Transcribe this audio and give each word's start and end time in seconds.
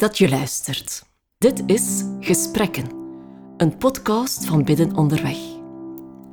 dat 0.00 0.18
je 0.18 0.28
luistert. 0.28 1.02
Dit 1.38 1.62
is 1.66 2.04
Gesprekken, 2.20 2.84
een 3.56 3.76
podcast 3.76 4.44
van 4.44 4.64
Bidden 4.64 4.96
Onderweg. 4.96 5.36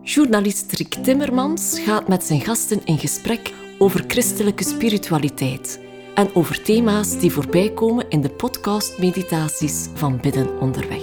Journalist 0.03 0.71
Rick 0.71 0.93
Timmermans 0.93 1.79
gaat 1.79 2.07
met 2.07 2.23
zijn 2.23 2.41
gasten 2.41 2.85
in 2.85 2.97
gesprek 2.97 3.53
over 3.77 4.03
christelijke 4.07 4.63
spiritualiteit 4.63 5.79
en 6.15 6.35
over 6.35 6.63
thema's 6.63 7.19
die 7.19 7.31
voorbij 7.31 7.71
komen 7.73 8.09
in 8.09 8.21
de 8.21 8.29
podcast-meditaties 8.29 9.87
van 9.93 10.19
Bidden 10.21 10.59
Onderweg. 10.59 11.01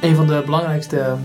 Een 0.00 0.16
van 0.16 0.26
de 0.26 0.42
belangrijkste 0.44 1.16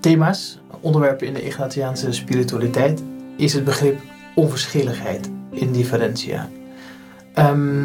thema's, 0.00 0.58
onderwerpen 0.82 1.26
in 1.26 1.34
de 1.34 1.42
Ignatiaanse 1.42 2.12
spiritualiteit, 2.12 3.02
is 3.36 3.54
het 3.54 3.64
begrip 3.64 4.00
onverschilligheid, 4.34 5.30
indifferentia. 5.50 6.48
Ehm, 7.34 7.84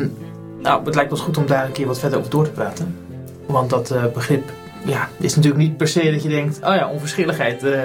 nou, 0.62 0.86
het 0.86 0.96
lijkt 0.96 1.12
ons 1.12 1.22
goed 1.22 1.38
om 1.38 1.46
daar 1.46 1.66
een 1.66 1.72
keer 1.72 1.88
wat 1.88 2.00
verder 2.00 2.20
over 2.20 2.32
door 2.32 2.44
te 2.44 2.52
praten. 2.52 2.98
Want 3.46 3.70
dat 3.70 3.92
uh, 3.92 4.06
begrip 4.14 4.52
ja, 4.86 5.10
is 5.20 5.36
natuurlijk 5.36 5.64
niet 5.64 5.78
per 5.78 5.88
se 5.88 6.12
dat 6.12 6.24
je 6.24 6.30
denkt, 6.30 6.58
oh 6.58 6.76
ja, 6.76 6.90
onverschilligheid, 6.90 7.64
uh, 7.64 7.82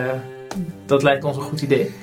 dat 0.86 1.02
lijkt 1.02 1.24
ons 1.24 1.36
een 1.36 1.42
goed 1.42 1.62
idee. 1.62 1.94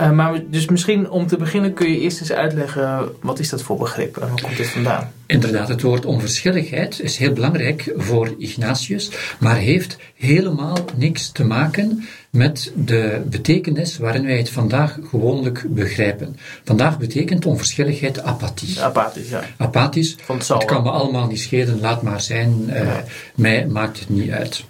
Uh, 0.00 0.10
maar 0.10 0.42
dus 0.46 0.68
misschien 0.68 1.10
om 1.10 1.26
te 1.26 1.36
beginnen 1.36 1.72
kun 1.72 1.90
je 1.90 2.00
eerst 2.00 2.20
eens 2.20 2.32
uitleggen, 2.32 3.08
wat 3.20 3.38
is 3.38 3.48
dat 3.48 3.62
voor 3.62 3.76
begrip 3.76 4.16
en 4.16 4.28
waar 4.28 4.40
komt 4.42 4.56
dit 4.56 4.68
vandaan? 4.68 5.12
Inderdaad, 5.26 5.68
het 5.68 5.82
woord 5.82 6.04
onverschilligheid 6.04 7.00
is 7.00 7.16
heel 7.16 7.32
belangrijk 7.32 7.92
voor 7.96 8.34
Ignatius, 8.38 9.10
maar 9.38 9.56
heeft 9.56 9.96
helemaal 10.14 10.78
niks 10.96 11.30
te 11.32 11.44
maken 11.44 12.08
met 12.30 12.72
de 12.74 13.22
betekenis 13.24 13.98
waarin 13.98 14.24
wij 14.24 14.36
het 14.36 14.50
vandaag 14.50 14.98
gewoonlijk 15.08 15.64
begrijpen. 15.68 16.36
Vandaag 16.64 16.98
betekent 16.98 17.46
onverschilligheid 17.46 18.22
apathie. 18.22 18.80
Apathisch, 18.80 19.28
ja. 19.28 19.42
Apathisch, 19.56 20.16
het, 20.26 20.48
het 20.48 20.64
kan 20.64 20.82
me 20.82 20.90
allemaal 20.90 21.26
niet 21.26 21.40
schelen, 21.40 21.80
laat 21.80 22.02
maar 22.02 22.20
zijn, 22.20 22.64
uh, 22.68 22.84
ja. 22.84 23.04
mij 23.34 23.66
maakt 23.66 23.98
het 23.98 24.08
niet 24.08 24.30
uit. 24.30 24.64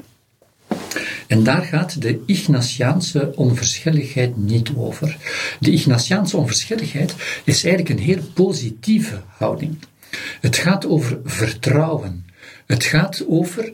En 1.27 1.45
daar 1.45 1.63
gaat 1.63 2.03
de 2.03 2.23
Ignatiaanse 2.27 3.33
onverschilligheid 3.37 4.37
niet 4.37 4.71
over. 4.77 5.17
De 5.61 5.71
Ignatiaanse 5.71 6.37
onverschilligheid 6.37 7.15
is 7.45 7.65
eigenlijk 7.65 7.89
een 7.89 8.07
heel 8.07 8.23
positieve 8.35 9.21
houding. 9.27 9.79
Het 10.41 10.57
gaat 10.57 10.87
over 10.87 11.19
vertrouwen. 11.25 12.27
Het 12.67 12.85
gaat 12.85 13.25
over 13.29 13.71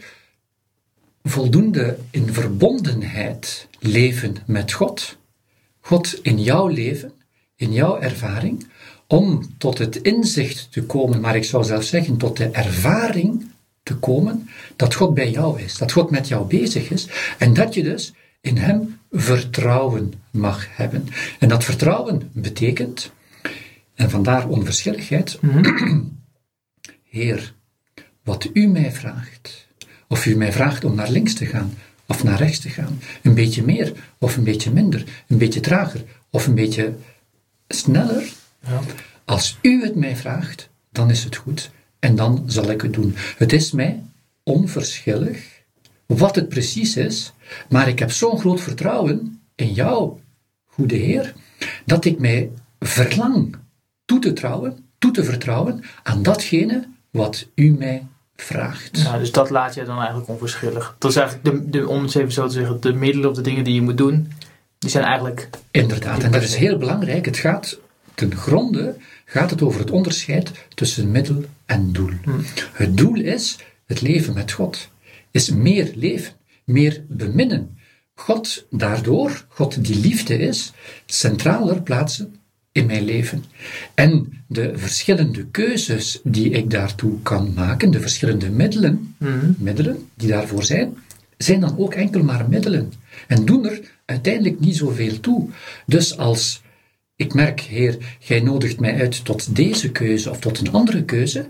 voldoende 1.25 1.99
in 2.11 2.33
verbondenheid 2.33 3.69
leven 3.79 4.37
met 4.47 4.73
God. 4.73 5.17
God 5.81 6.19
in 6.23 6.43
jouw 6.43 6.69
leven, 6.69 7.13
in 7.57 7.73
jouw 7.73 8.01
ervaring, 8.01 8.67
om 9.07 9.55
tot 9.59 9.79
het 9.79 9.97
inzicht 9.97 10.73
te 10.73 10.83
komen, 10.83 11.21
maar 11.21 11.37
ik 11.37 11.45
zou 11.45 11.65
zelfs 11.65 11.89
zeggen 11.89 12.17
tot 12.17 12.37
de 12.37 12.49
ervaring 12.49 13.46
te 13.87 13.95
komen 13.95 14.49
dat 14.77 14.95
God 14.95 15.15
bij 15.15 15.31
jou 15.31 15.61
is, 15.61 15.79
dat 15.79 15.93
God 15.93 16.11
met 16.11 16.29
jou 16.29 16.47
bezig 16.47 16.91
is 16.91 17.09
en 17.39 17.55
dat 17.55 17.75
je 17.75 17.83
dus 17.83 18.13
in 18.41 18.57
Hem 18.57 18.99
vertrouwen 19.11 20.13
mag 20.31 20.67
hebben. 20.71 21.09
En 21.39 21.49
dat 21.49 21.65
vertrouwen 21.65 22.31
betekent, 22.33 23.13
en 23.95 24.11
vandaar 24.11 24.49
onverschilligheid, 24.49 25.39
mm-hmm. 25.41 26.19
Heer, 27.17 27.55
wat 28.23 28.51
U 28.53 28.67
mij 28.67 28.93
vraagt, 28.93 29.67
of 30.09 30.27
U 30.27 30.37
mij 30.37 30.53
vraagt 30.53 30.85
om 30.85 30.95
naar 30.95 31.11
links 31.11 31.35
te 31.35 31.47
gaan 31.47 31.75
of 32.07 32.25
naar 32.25 32.39
rechts 32.39 32.59
te 32.59 32.69
gaan, 32.69 33.01
een 33.23 33.35
beetje 33.35 33.63
meer 33.63 33.93
of 34.19 34.37
een 34.37 34.45
beetje 34.45 34.71
minder, 34.71 35.05
een 35.29 35.39
beetje 35.39 35.61
trager 35.61 36.05
of 36.31 36.47
een 36.47 36.55
beetje 36.55 36.95
sneller, 37.69 38.33
ja. 38.67 38.81
als 39.25 39.59
U 39.63 39.83
het 39.83 39.95
mij 39.95 40.17
vraagt, 40.17 40.69
dan 40.91 41.11
is 41.11 41.25
het 41.25 41.37
goed 41.37 41.71
en 42.07 42.17
dan 42.17 42.43
zal 42.47 42.71
ik 42.71 42.81
het 42.81 42.93
doen. 42.93 43.15
Het 43.37 43.53
is 43.53 43.71
mij 43.71 44.03
onverschillig 44.43 45.63
wat 46.07 46.35
het 46.35 46.49
precies 46.49 46.97
is, 46.97 47.33
maar 47.69 47.89
ik 47.89 47.99
heb 47.99 48.11
zo'n 48.11 48.39
groot 48.39 48.61
vertrouwen 48.61 49.41
in 49.55 49.73
jou, 49.73 50.13
goede 50.67 50.97
Heer, 50.97 51.35
dat 51.85 52.05
ik 52.05 52.19
mij 52.19 52.51
verlang 52.81 53.57
toe 54.05 54.19
te 54.19 54.33
trouwen, 54.33 54.79
toe 54.99 55.11
te 55.11 55.25
vertrouwen 55.25 55.83
aan 56.03 56.23
datgene 56.23 56.89
wat 57.11 57.47
u 57.55 57.71
mij 57.71 58.07
vraagt. 58.37 59.03
Nou, 59.05 59.19
dus 59.19 59.33
dat 59.33 59.51
laat 59.51 59.75
je 59.75 59.85
dan 59.85 59.99
eigenlijk 59.99 60.29
onverschillig. 60.29 60.97
Dat 60.99 61.11
is 61.11 61.17
eigenlijk, 61.17 61.73
de, 61.73 61.79
de, 61.79 61.89
om 61.89 62.03
het 62.03 62.15
even 62.15 62.33
zo 62.33 62.47
te 62.47 62.53
zeggen, 62.53 62.81
de 62.81 62.93
middelen 62.93 63.31
of 63.31 63.37
de 63.37 63.43
dingen 63.43 63.65
die 63.65 63.75
je 63.75 63.83
moet 63.83 63.99
doen, 63.99 64.33
die 64.79 64.91
zijn 64.91 65.05
eigenlijk... 65.05 65.49
Inderdaad, 65.71 66.23
en 66.23 66.33
dat 66.33 66.43
is 66.43 66.55
heel 66.55 66.79
belangrijk. 66.79 67.25
Het 67.25 67.37
gaat 67.37 67.79
ten 68.15 68.37
gronde 68.37 68.97
gaat 69.25 69.51
het 69.51 69.63
over 69.63 69.81
het 69.81 69.91
onderscheid 69.91 70.51
tussen 70.75 71.11
middel 71.11 71.45
en 71.67 71.93
doel. 71.93 72.13
Hmm. 72.23 72.45
Het 72.73 72.97
doel 72.97 73.21
is 73.21 73.59
het 73.87 74.01
leven 74.01 74.35
met 74.35 74.53
God, 74.53 74.91
is 75.31 75.51
meer 75.51 75.93
leven, 75.95 76.33
meer 76.65 77.05
beminnen. 77.09 77.79
God 78.15 78.67
daardoor, 78.71 79.47
God 79.49 79.85
die 79.85 80.01
liefde 80.01 80.39
is, 80.39 80.73
centraler 81.07 81.83
plaatsen 81.83 82.35
in 82.73 82.87
mijn 82.87 83.05
leven. 83.05 83.45
En 83.95 84.43
de 84.49 84.73
verschillende 84.75 85.47
keuzes 85.47 86.21
die 86.25 86.51
ik 86.51 86.71
daartoe 86.71 87.23
kan 87.23 87.53
maken, 87.55 87.91
de 87.91 88.01
verschillende 88.01 88.51
middelen, 88.51 89.15
mm. 89.19 89.57
middelen 89.59 90.09
die 90.15 90.29
daarvoor 90.29 90.65
zijn, 90.65 90.97
zijn 91.37 91.61
dan 91.61 91.79
ook 91.79 91.95
enkel 91.95 92.23
maar 92.23 92.49
middelen. 92.49 92.93
En 93.27 93.45
doen 93.45 93.67
er 93.67 93.81
uiteindelijk 94.05 94.61
niet 94.61 94.77
zoveel 94.77 95.21
toe. 95.21 95.49
Dus 95.87 96.19
als 96.19 96.63
ik 97.17 97.35
merk, 97.35 97.61
Heer, 97.61 98.17
gij 98.19 98.41
nodigt 98.41 98.81
mij 98.81 99.01
uit 99.01 99.25
tot 99.25 99.57
deze 99.57 99.91
keuze 99.91 100.31
of 100.31 100.41
tot 100.41 100.59
een 100.59 100.73
andere 100.73 101.05
keuze, 101.05 101.47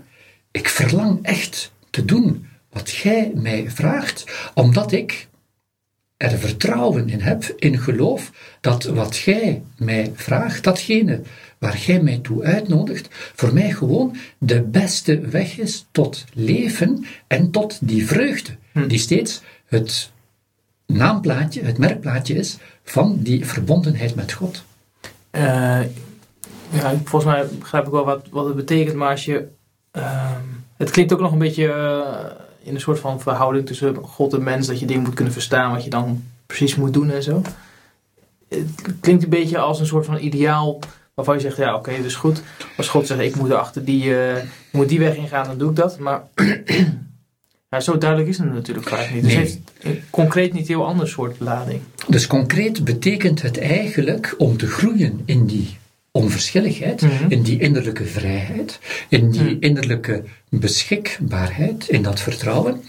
ik 0.57 0.69
verlang 0.69 1.19
echt 1.21 1.71
te 1.89 2.05
doen 2.05 2.47
wat 2.69 2.89
gij 2.89 3.31
mij 3.35 3.69
vraagt, 3.69 4.25
omdat 4.53 4.91
ik 4.91 5.27
er 6.17 6.37
vertrouwen 6.37 7.09
in 7.09 7.19
heb, 7.19 7.43
in 7.57 7.79
geloof, 7.79 8.31
dat 8.61 8.83
wat 8.83 9.15
gij 9.15 9.63
mij 9.77 10.11
vraagt, 10.15 10.63
datgene 10.63 11.21
waar 11.57 11.73
gij 11.73 12.01
mij 12.01 12.17
toe 12.17 12.43
uitnodigt, 12.43 13.07
voor 13.11 13.53
mij 13.53 13.71
gewoon 13.71 14.15
de 14.37 14.61
beste 14.61 15.19
weg 15.19 15.57
is 15.57 15.85
tot 15.91 16.25
leven 16.33 17.05
en 17.27 17.51
tot 17.51 17.77
die 17.81 18.07
vreugde, 18.07 18.55
hm. 18.71 18.87
die 18.87 18.99
steeds 18.99 19.41
het 19.65 20.11
naamplaatje, 20.85 21.61
het 21.61 21.77
merkplaatje 21.77 22.35
is 22.35 22.57
van 22.83 23.17
die 23.19 23.45
verbondenheid 23.45 24.15
met 24.15 24.31
God. 24.31 24.63
Uh, 25.31 25.81
ja, 26.69 26.99
volgens 27.03 27.25
mij 27.33 27.47
begrijp 27.59 27.85
ik 27.85 27.91
wel 27.91 28.05
wat, 28.05 28.27
wat 28.29 28.45
het 28.45 28.55
betekent, 28.55 28.95
maar 28.95 29.09
als 29.09 29.25
je. 29.25 29.55
Uh, 29.97 30.31
het 30.77 30.89
klinkt 30.89 31.13
ook 31.13 31.19
nog 31.19 31.31
een 31.31 31.37
beetje. 31.37 31.65
Uh, 31.65 32.45
in 32.67 32.73
een 32.73 32.81
soort 32.81 32.99
van 32.99 33.21
verhouding 33.21 33.65
tussen 33.65 33.95
God 33.95 34.33
en 34.33 34.43
mens, 34.43 34.67
dat 34.67 34.79
je 34.79 34.85
dingen 34.85 35.03
moet 35.03 35.13
kunnen 35.13 35.33
verstaan 35.33 35.71
wat 35.71 35.83
je 35.83 35.89
dan 35.89 36.23
precies 36.45 36.75
moet 36.75 36.93
doen 36.93 37.09
en 37.09 37.23
zo. 37.23 37.41
Het 38.49 38.99
klinkt 38.99 39.23
een 39.23 39.29
beetje 39.29 39.57
als 39.57 39.79
een 39.79 39.85
soort 39.85 40.05
van 40.05 40.17
ideaal 40.17 40.79
waarvan 41.13 41.35
je 41.35 41.41
zegt, 41.41 41.57
ja 41.57 41.75
oké, 41.75 41.89
okay, 41.89 42.01
dus 42.01 42.15
goed. 42.15 42.41
Als 42.77 42.87
God 42.87 43.07
zegt, 43.07 43.21
ik 43.21 43.35
moet 43.35 43.51
achter 43.51 43.85
die, 43.85 44.03
uh, 44.03 44.35
moet 44.71 44.89
die 44.89 44.99
weg 44.99 45.15
ingaan, 45.15 45.45
dan 45.45 45.57
doe 45.57 45.69
ik 45.69 45.75
dat. 45.75 45.99
Maar 45.99 46.23
ja, 47.69 47.79
zo 47.79 47.97
duidelijk 47.97 48.29
is 48.29 48.37
het 48.37 48.53
natuurlijk 48.53 48.87
vaak 48.87 49.13
niet. 49.13 49.23
Dus 49.23 49.33
nee. 49.33 49.41
heeft 49.41 49.59
concreet 50.09 50.53
niet 50.53 50.67
heel 50.67 50.85
ander 50.85 51.07
soort 51.07 51.39
lading. 51.39 51.81
Dus 52.07 52.27
concreet 52.27 52.83
betekent 52.83 53.41
het 53.41 53.59
eigenlijk 53.59 54.35
om 54.37 54.57
te 54.57 54.67
groeien 54.67 55.21
in 55.25 55.45
die 55.45 55.77
onverschilligheid, 56.17 57.01
mm 57.01 57.09
-hmm. 57.09 57.29
in 57.29 57.41
die 57.41 57.59
innerlijke 57.59 58.05
vrijheid, 58.05 58.79
in 59.09 59.31
die 59.31 59.41
mm. 59.41 59.57
innerlijke 59.59 60.23
beschikbaarheid, 60.49 61.89
in 61.89 62.01
dat 62.01 62.19
vertrouwen. 62.19 62.83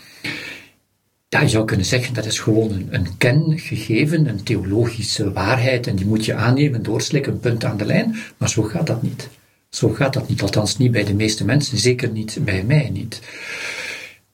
Ja, 1.29 1.41
je 1.41 1.49
zou 1.49 1.65
kunnen 1.65 1.87
zeggen 1.87 2.15
dat 2.15 2.25
is 2.25 2.39
gewoon 2.39 2.73
een, 2.73 2.89
een 2.91 3.17
kengegeven, 3.19 4.27
een 4.29 4.43
theologische 4.43 5.33
waarheid 5.33 5.87
en 5.87 5.97
die 5.97 6.07
moet 6.07 6.25
je 6.25 6.35
aannemen, 6.35 6.83
doorslikken, 6.83 7.41
punt 7.41 7.65
aan 7.65 7.77
de 7.77 7.85
lijn. 7.85 8.17
Maar 8.37 8.49
zo 8.49 8.63
gaat 8.63 8.87
dat 8.87 9.03
niet. 9.03 9.29
Zo 9.69 9.89
gaat 9.89 10.13
dat 10.13 10.29
niet, 10.29 10.43
althans 10.43 10.77
niet 10.77 10.93
bij 10.93 11.05
de 11.05 11.15
meeste 11.15 11.45
mensen, 11.45 11.79
zeker 11.79 12.11
niet 12.11 12.39
bij 12.41 12.65
mij 12.65 12.91
niet. 12.93 13.21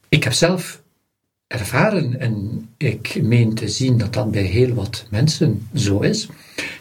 Ik 0.08 0.25
heb 0.25 0.32
zelf 0.32 0.82
ervaren, 1.46 2.20
en 2.20 2.69
ik 2.76 3.23
meen 3.23 3.55
te 3.55 3.69
zien 3.69 3.99
dat 3.99 4.12
dat 4.12 4.31
bij 4.31 4.43
heel 4.43 4.75
wat 4.75 5.06
mensen 5.11 5.69
zo 5.75 6.00
is, 6.00 6.29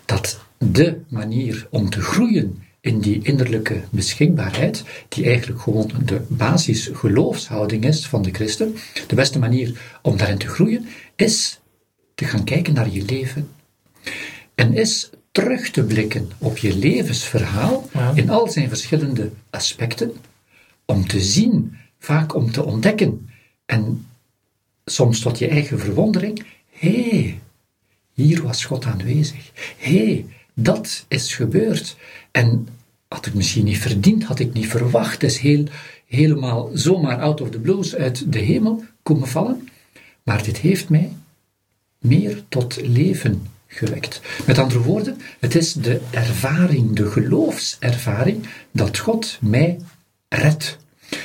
dat 0.06 0.40
de 0.72 1.02
manier 1.08 1.68
om 1.70 1.90
te 1.90 2.02
groeien 2.02 2.64
in 2.80 3.00
die 3.00 3.20
innerlijke 3.24 3.82
beschikbaarheid, 3.90 4.84
die 5.10 5.26
eigenlijk 5.26 5.62
gewoon 5.62 5.92
de 6.06 6.22
basisgeloofshouding 6.28 7.86
is 7.86 8.08
van 8.08 8.22
de 8.22 8.32
christen, 8.32 8.76
de 9.08 9.16
beste 9.16 9.40
manier 9.40 9.98
om 10.02 10.18
daarin 10.18 10.38
te 10.38 10.48
groeien, 10.48 10.86
is 11.16 11.60
te 12.16 12.26
gaan 12.26 12.44
kijken 12.44 12.74
naar 12.74 12.90
je 12.90 13.06
leven. 13.06 13.50
En 14.56 14.74
is 14.74 15.10
terug 15.32 15.70
te 15.70 15.84
blikken 15.84 16.30
op 16.38 16.58
je 16.58 16.78
levensverhaal 16.78 17.90
in 18.14 18.30
al 18.30 18.48
zijn 18.48 18.68
verschillende 18.68 19.32
aspecten, 19.50 20.12
om 20.86 21.08
te 21.08 21.22
zien, 21.22 21.78
vaak 22.00 22.36
om 22.36 22.52
te 22.52 22.64
ontdekken, 22.64 23.30
en 23.66 24.08
soms 24.86 25.20
tot 25.20 25.40
je 25.40 25.48
eigen 25.48 25.80
verwondering, 25.80 26.46
hé, 26.70 27.10
hey, 27.10 27.40
hier 28.14 28.44
was 28.44 28.66
God 28.66 28.86
aanwezig. 28.86 29.52
Hé, 29.78 29.98
hey, 29.98 30.26
dat 30.54 31.06
is 31.08 31.36
gebeurd. 31.36 31.96
En 32.32 32.68
had 33.08 33.26
ik 33.26 33.34
misschien 33.34 33.66
niet 33.66 33.78
verdiend, 33.78 34.24
had 34.24 34.40
ik 34.40 34.54
niet 34.54 34.68
verwacht. 34.68 35.22
Het 35.22 35.24
is 35.24 35.38
heel, 35.38 35.64
helemaal 36.08 36.70
zomaar 36.74 37.20
out 37.20 37.42
of 37.42 37.50
the 37.50 37.60
blues 37.60 37.96
uit 37.96 38.32
de 38.32 38.40
hemel 38.40 38.84
komen 39.04 39.28
vallen. 39.28 39.70
Maar 40.24 40.44
dit 40.44 40.58
heeft 40.58 40.90
mij 40.90 41.14
meer 42.00 42.44
tot 42.50 42.82
leven 42.82 43.48
gewekt. 43.68 44.22
Met 44.46 44.58
andere 44.58 44.82
woorden, 44.82 45.18
het 45.40 45.56
is 45.56 45.74
de 45.74 46.02
ervaring, 46.10 46.96
de 46.96 47.12
geloofservaring, 47.12 48.48
dat 48.72 48.98
God 48.98 49.38
mij 49.42 49.80
redt. 50.30 50.78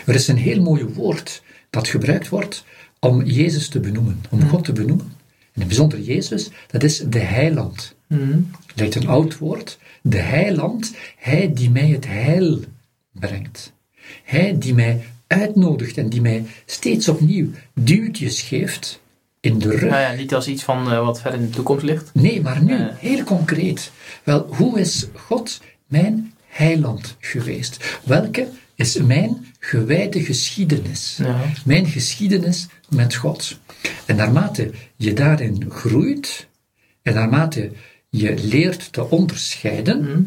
Er 0.06 0.14
is 0.14 0.28
een 0.28 0.36
heel 0.36 0.62
mooi 0.62 0.84
woord 0.84 1.42
dat 1.70 1.88
gebruikt 1.88 2.28
wordt 2.28 2.64
om 2.98 3.24
Jezus 3.24 3.68
te 3.68 3.80
benoemen, 3.80 4.22
om 4.30 4.48
God 4.48 4.64
te 4.64 4.72
benoemen. 4.72 5.12
En 5.52 5.60
in 5.60 5.66
bijzonder 5.66 6.00
Jezus, 6.00 6.50
dat 6.70 6.82
is 6.82 6.98
de 6.98 7.18
heiland. 7.18 7.94
Mm. 8.08 8.50
Lijkt 8.74 8.94
een 8.94 9.08
oud 9.08 9.38
woord. 9.38 9.78
De 10.02 10.18
heiland, 10.18 10.94
hij 11.16 11.52
die 11.54 11.70
mij 11.70 11.88
het 11.88 12.06
heil 12.06 12.60
brengt. 13.12 13.72
Hij 14.24 14.58
die 14.58 14.74
mij 14.74 15.04
uitnodigt 15.26 15.98
en 15.98 16.08
die 16.08 16.20
mij 16.20 16.44
steeds 16.66 17.08
opnieuw 17.08 17.48
duwtjes 17.74 18.42
geeft 18.42 19.00
in 19.40 19.58
de 19.58 19.70
rug. 19.70 19.90
Nou 19.90 20.00
ja, 20.00 20.12
niet 20.12 20.34
als 20.34 20.48
iets 20.48 20.62
van 20.62 20.92
uh, 20.92 21.04
wat 21.04 21.20
ver 21.20 21.34
in 21.34 21.40
de 21.40 21.50
toekomst 21.50 21.84
ligt. 21.84 22.10
Nee, 22.14 22.40
maar 22.40 22.62
nu, 22.62 22.88
heel 22.96 23.24
concreet. 23.24 23.90
Wel, 24.24 24.46
hoe 24.48 24.80
is 24.80 25.06
God 25.14 25.60
mijn 25.86 26.32
heiland 26.46 27.16
geweest? 27.20 27.98
Welke 28.04 28.48
is 28.74 28.96
mijn 28.96 29.46
gewijde 29.58 30.24
geschiedenis? 30.24 31.18
Ja. 31.22 31.40
Mijn 31.64 31.86
geschiedenis 31.86 32.66
met 32.88 33.14
God. 33.14 33.58
En 34.06 34.16
naarmate 34.16 34.70
je 34.96 35.12
daarin 35.12 35.66
groeit, 35.68 36.48
en 37.02 37.14
naarmate 37.14 37.72
je 38.08 38.34
leert 38.34 38.92
te 38.92 39.10
onderscheiden 39.10 40.00
mhm. 40.00 40.22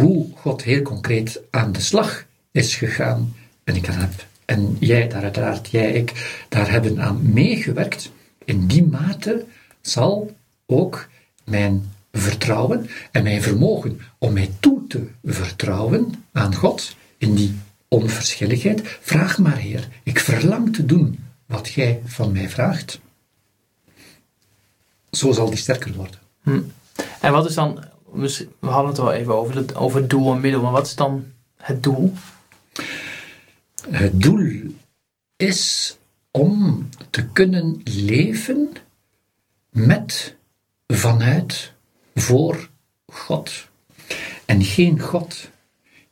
hoe 0.00 0.26
God 0.34 0.62
heel 0.62 0.82
concreet 0.82 1.40
aan 1.50 1.72
de 1.72 1.80
slag 1.80 2.24
is 2.50 2.74
gegaan, 2.76 3.34
en 3.64 3.76
ik 3.76 3.86
heb, 3.86 4.26
en 4.44 4.76
jij 4.80 5.08
daar 5.08 5.22
uiteraard, 5.22 5.68
jij, 5.70 5.92
ik, 5.92 6.44
daar 6.48 6.70
hebben 6.70 7.00
aan 7.00 7.32
meegewerkt, 7.32 8.10
in 8.44 8.66
die 8.66 8.84
mate 8.84 9.44
zal 9.80 10.36
ook 10.66 11.08
mijn 11.44 11.92
vertrouwen 12.12 12.88
en 13.10 13.22
mijn 13.22 13.42
vermogen 13.42 14.00
om 14.18 14.32
mij 14.32 14.50
toe 14.60 14.86
te 14.86 15.06
vertrouwen 15.24 16.24
aan 16.32 16.54
God 16.54 16.96
in 17.18 17.34
die 17.34 17.54
onverschilligheid. 17.88 18.98
Vraag 19.00 19.38
maar, 19.38 19.56
Heer, 19.56 19.88
ik 20.02 20.18
verlang 20.18 20.74
te 20.74 20.86
doen 20.86 21.18
wat 21.46 21.68
gij 21.68 22.02
van 22.04 22.32
mij 22.32 22.48
vraagt. 22.48 23.00
Zo 25.10 25.32
zal 25.32 25.48
die 25.48 25.58
sterker 25.58 25.94
worden. 25.94 26.20
Hm. 26.42 26.60
En 27.26 27.32
wat 27.32 27.48
is 27.48 27.54
dan, 27.54 27.84
we 28.12 28.48
hadden 28.60 28.86
het 28.86 28.96
wel 28.96 29.12
even 29.12 29.34
over 29.34 29.56
het, 29.56 29.74
over 29.74 30.08
doel 30.08 30.32
en 30.32 30.40
middel, 30.40 30.62
maar 30.62 30.72
wat 30.72 30.86
is 30.86 30.94
dan 30.94 31.24
het 31.56 31.82
doel? 31.82 32.12
Het 33.90 34.22
doel 34.22 34.74
is 35.36 35.96
om 36.30 36.88
te 37.10 37.26
kunnen 37.26 37.80
leven 37.84 38.72
met, 39.70 40.36
vanuit, 40.86 41.72
voor 42.14 42.68
God. 43.06 43.68
En 44.44 44.64
geen 44.64 45.00
God 45.00 45.50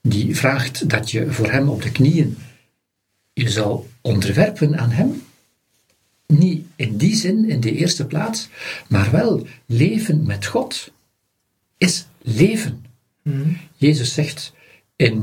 die 0.01 0.37
vraagt 0.37 0.89
dat 0.89 1.11
je 1.11 1.33
voor 1.33 1.51
Hem 1.51 1.69
op 1.69 1.83
de 1.83 1.93
knieën 1.93 2.39
je 3.33 3.49
zou 3.51 3.85
onderwerpen 4.01 4.79
aan 4.79 4.91
Hem. 4.91 5.23
Niet 6.27 6.67
in 6.77 6.97
die 6.97 7.15
zin, 7.15 7.49
in 7.49 7.61
de 7.61 7.73
eerste 7.73 8.07
plaats, 8.07 8.49
maar 8.89 9.11
wel 9.11 9.47
leven 9.67 10.27
met 10.27 10.47
God 10.47 10.93
is 11.85 12.07
leven. 12.23 12.85
Mhm. 13.23 13.49
Jezus 13.77 14.15
zegt 14.15 14.53
in 14.97 15.23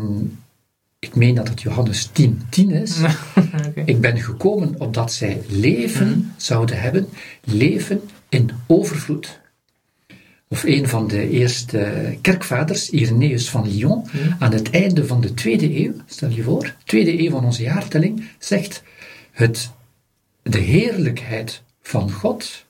ik 0.99 1.15
meen 1.15 1.35
dat 1.35 1.47
het 1.47 1.61
Johannes 1.61 2.09
10, 2.11 2.41
10 2.49 2.71
is. 2.71 2.97
Ik 3.85 4.01
ben 4.01 4.21
gekomen 4.21 4.79
opdat 4.79 5.13
zij 5.13 5.41
leven 5.47 6.07
mhm. 6.07 6.19
zouden 6.37 6.81
hebben, 6.81 7.07
leven 7.43 8.01
in 8.29 8.51
overvloed. 8.67 9.39
Of 10.47 10.63
een 10.63 10.87
van 10.87 11.07
de 11.07 11.29
eerste 11.29 12.17
kerkvaders, 12.21 12.89
Irenaeus 12.89 13.49
van 13.49 13.67
Lyon, 13.67 14.07
mhm. 14.11 14.43
aan 14.43 14.53
het 14.53 14.69
einde 14.69 15.05
van 15.05 15.21
de 15.21 15.33
tweede 15.33 15.79
eeuw, 15.83 15.93
stel 16.05 16.29
je 16.29 16.43
voor, 16.43 16.75
tweede 16.85 17.19
eeuw 17.19 17.29
van 17.29 17.45
onze 17.45 17.61
jaartelling, 17.61 18.23
zegt: 18.39 18.83
het, 19.31 19.71
De 20.43 20.59
heerlijkheid 20.59 21.61
van 21.81 22.11
God 22.11 22.65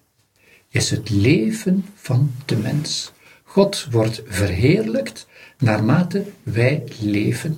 is 0.69 0.89
het 0.89 1.09
leven 1.09 1.85
van 1.95 2.31
de 2.45 2.55
mens. 2.55 3.11
God 3.51 3.87
wordt 3.89 4.21
verheerlijkt 4.25 5.27
naarmate 5.57 6.25
wij 6.43 6.83
leven. 6.99 7.57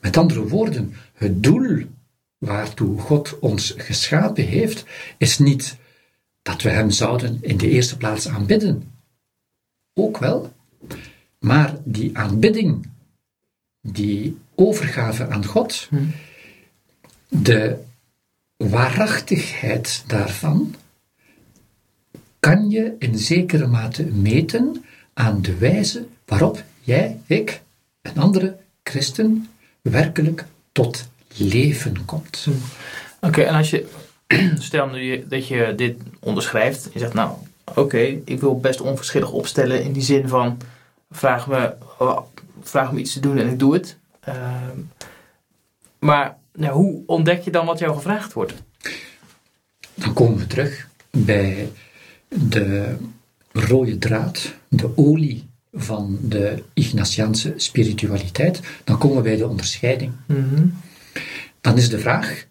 Met 0.00 0.16
andere 0.16 0.48
woorden, 0.48 0.94
het 1.14 1.42
doel 1.42 1.86
waartoe 2.38 2.98
God 2.98 3.38
ons 3.38 3.74
geschapen 3.76 4.44
heeft, 4.44 4.84
is 5.18 5.38
niet 5.38 5.76
dat 6.42 6.62
we 6.62 6.68
Hem 6.68 6.90
zouden 6.90 7.38
in 7.40 7.56
de 7.56 7.68
eerste 7.68 7.96
plaats 7.96 8.28
aanbidden. 8.28 8.92
Ook 9.94 10.18
wel, 10.18 10.52
maar 11.38 11.76
die 11.84 12.18
aanbidding, 12.18 12.86
die 13.80 14.38
overgave 14.54 15.28
aan 15.28 15.44
God, 15.44 15.86
hm. 15.90 15.96
de 17.28 17.76
waarachtigheid 18.56 20.04
daarvan, 20.06 20.74
kan 22.40 22.70
je 22.70 22.94
in 22.98 23.18
zekere 23.18 23.66
mate 23.66 24.04
meten 24.04 24.84
aan 25.14 25.42
de 25.42 25.56
wijze 25.56 26.06
waarop 26.24 26.62
jij, 26.80 27.20
ik 27.26 27.60
en 28.02 28.16
andere 28.16 28.56
christen 28.82 29.48
werkelijk 29.82 30.44
tot 30.72 31.08
leven 31.36 32.04
komt. 32.04 32.44
Hm. 32.44 33.26
Oké, 33.26 33.40
en 33.42 33.54
als 33.54 33.70
je, 33.70 33.86
stel 34.58 34.86
nu 34.86 35.26
dat 35.28 35.46
je 35.46 35.72
dit 35.76 35.96
onderschrijft, 36.20 36.88
je 36.92 36.98
zegt 36.98 37.14
nou, 37.14 37.30
oké, 37.74 37.98
ik 38.24 38.40
wil 38.40 38.60
best 38.60 38.80
onverschillig 38.80 39.32
opstellen 39.32 39.82
in 39.82 39.92
die 39.92 40.02
zin 40.02 40.28
van, 40.28 40.58
vraag 41.10 41.46
me, 41.46 41.74
vraag 42.62 42.92
me 42.92 42.98
iets 42.98 43.12
te 43.12 43.20
doen 43.20 43.38
en 43.38 43.48
ik 43.48 43.58
doe 43.58 43.74
het. 43.74 43.96
Ehm, 44.20 44.78
maar 45.98 46.36
nou, 46.52 46.72
hoe 46.72 47.02
ontdek 47.06 47.42
je 47.42 47.50
dan 47.50 47.66
wat 47.66 47.78
jou 47.78 47.94
gevraagd 47.94 48.32
wordt? 48.32 48.54
Dan 49.94 50.12
komen 50.12 50.38
we 50.38 50.46
terug 50.46 50.88
bij 51.10 51.72
de 52.28 52.96
rode 53.52 53.98
draad, 53.98 54.54
de 54.70 54.96
olie 54.96 55.44
van 55.72 56.18
de 56.22 56.62
Ignatiaanse 56.74 57.54
spiritualiteit, 57.56 58.60
dan 58.84 58.98
komen 58.98 59.16
we 59.16 59.22
bij 59.22 59.36
de 59.36 59.48
onderscheiding. 59.48 60.12
Mhm. 60.26 60.66
Dan 61.60 61.76
is 61.76 61.88
de 61.88 61.98
vraag, 61.98 62.46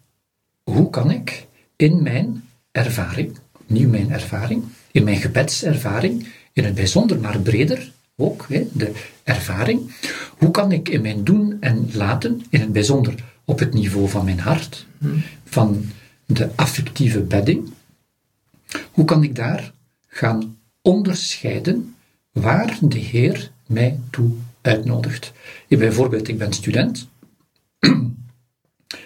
hoe 0.62 0.90
kan 0.90 1.10
ik 1.10 1.46
in 1.76 2.02
mijn 2.02 2.44
ervaring, 2.70 3.36
nieuw 3.66 3.88
mijn 3.88 4.10
ervaring, 4.10 4.64
in 4.90 5.04
mijn 5.04 5.16
gebedservaring, 5.16 6.26
in 6.52 6.64
het 6.64 6.74
bijzonder, 6.74 7.20
maar 7.20 7.40
breder 7.40 7.92
ook, 8.16 8.46
hè, 8.48 8.66
de 8.72 8.92
ervaring, 9.22 9.94
hoe 10.38 10.50
kan 10.50 10.72
ik 10.72 10.88
in 10.88 11.00
mijn 11.00 11.24
doen 11.24 11.56
en 11.60 11.88
laten, 11.92 12.42
in 12.48 12.60
het 12.60 12.72
bijzonder 12.72 13.14
op 13.44 13.58
het 13.58 13.74
niveau 13.74 14.08
van 14.08 14.24
mijn 14.24 14.40
hart, 14.40 14.86
mhm. 14.98 15.18
van 15.44 15.84
de 16.26 16.48
affectieve 16.54 17.20
bedding, 17.20 17.72
hoe 18.90 19.04
kan 19.04 19.22
ik 19.22 19.34
daar 19.34 19.72
gaan 20.06 20.58
onderscheiden 20.82 21.94
waar 22.32 22.78
de 22.80 22.98
Heer 22.98 23.50
mij 23.66 23.98
toe 24.10 24.30
uitnodigt. 24.60 25.32
Ik 25.68 25.78
bijvoorbeeld, 25.78 26.28
ik 26.28 26.38
ben 26.38 26.52
student 26.52 27.08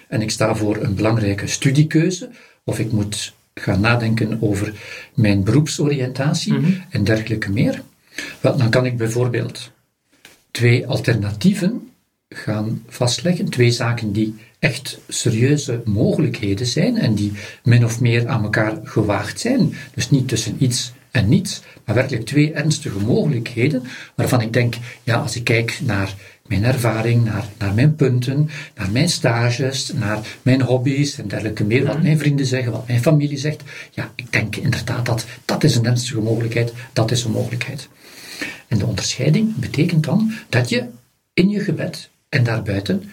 en 0.07 0.21
ik 0.21 0.31
sta 0.31 0.55
voor 0.55 0.77
een 0.77 0.95
belangrijke 0.95 1.47
studiekeuze 1.47 2.29
of 2.63 2.79
ik 2.79 2.91
moet 2.91 3.33
gaan 3.53 3.79
nadenken 3.79 4.41
over 4.41 4.73
mijn 5.13 5.43
beroepsoriëntatie 5.43 6.53
mhm. 6.53 6.71
en 6.89 7.03
dergelijke 7.03 7.51
meer. 7.51 7.83
Wel, 8.41 8.57
dan 8.57 8.69
kan 8.69 8.85
ik 8.85 8.97
bijvoorbeeld 8.97 9.71
twee 10.51 10.87
alternatieven 10.87 11.89
gaan 12.29 12.83
vastleggen, 12.87 13.49
twee 13.49 13.71
zaken 13.71 14.11
die 14.11 14.35
echt 14.59 14.99
serieuze 15.07 15.81
mogelijkheden 15.85 16.65
zijn 16.65 16.97
en 16.97 17.15
die 17.15 17.31
min 17.63 17.85
of 17.85 18.01
meer 18.01 18.27
aan 18.27 18.43
elkaar 18.43 18.79
gewaagd 18.83 19.39
zijn. 19.39 19.73
Dus 19.93 20.09
niet 20.09 20.27
tussen 20.27 20.63
iets 20.63 20.93
en 21.15 21.29
niets, 21.29 21.61
maar 21.85 21.95
werkelijk 21.95 22.25
twee 22.25 22.53
ernstige 22.53 22.99
mogelijkheden 22.99 23.83
waarvan 24.15 24.41
ik 24.41 24.53
denk, 24.53 24.75
ja, 25.03 25.15
als 25.15 25.35
ik 25.35 25.43
kijk 25.43 25.79
naar 25.83 26.15
mijn 26.47 26.63
ervaring, 26.63 27.23
naar, 27.23 27.45
naar 27.57 27.73
mijn 27.73 27.95
punten, 27.95 28.49
naar 28.75 28.91
mijn 28.91 29.09
stages, 29.09 29.93
naar 29.93 30.19
mijn 30.41 30.61
hobby's 30.61 31.17
en 31.17 31.27
dergelijke 31.27 31.63
meer, 31.63 31.85
wat 31.85 32.01
mijn 32.01 32.17
vrienden 32.17 32.45
zeggen, 32.45 32.71
wat 32.71 32.87
mijn 32.87 33.01
familie 33.01 33.37
zegt, 33.37 33.63
ja, 33.91 34.11
ik 34.15 34.31
denk 34.31 34.55
inderdaad 34.55 35.05
dat 35.05 35.25
dat 35.45 35.63
is 35.63 35.75
een 35.75 35.85
ernstige 35.85 36.21
mogelijkheid, 36.21 36.73
dat 36.93 37.11
is 37.11 37.23
een 37.23 37.31
mogelijkheid. 37.31 37.87
En 38.67 38.77
de 38.77 38.85
onderscheiding 38.85 39.55
betekent 39.55 40.03
dan 40.03 40.33
dat 40.49 40.69
je 40.69 40.85
in 41.33 41.49
je 41.49 41.59
gebed 41.59 42.09
en 42.29 42.43
daarbuiten 42.43 43.03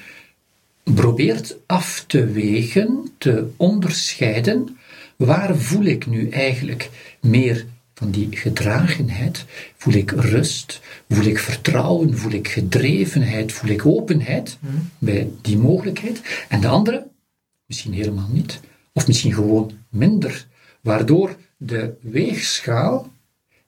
probeert 0.82 1.56
af 1.66 2.04
te 2.06 2.26
wegen, 2.26 3.10
te 3.18 3.50
onderscheiden, 3.56 4.78
waar 5.16 5.56
voel 5.56 5.84
ik 5.84 6.06
nu 6.06 6.28
eigenlijk 6.28 6.90
meer 7.20 7.66
van 7.94 8.10
die 8.10 8.28
gedragenheid, 8.30 9.44
voel 9.76 9.94
ik 9.94 10.10
rust, 10.10 10.80
voel 11.08 11.24
ik 11.24 11.38
vertrouwen, 11.38 12.18
voel 12.18 12.32
ik 12.32 12.48
gedrevenheid, 12.48 13.52
voel 13.52 13.70
ik 13.70 13.86
openheid 13.86 14.56
hmm. 14.60 14.90
bij 14.98 15.30
die 15.40 15.58
mogelijkheid. 15.58 16.20
En 16.48 16.60
de 16.60 16.68
andere, 16.68 17.06
misschien 17.66 17.92
helemaal 17.92 18.28
niet, 18.32 18.60
of 18.92 19.06
misschien 19.06 19.34
gewoon 19.34 19.70
minder, 19.88 20.46
waardoor 20.80 21.36
de 21.56 21.94
weegschaal 22.00 23.10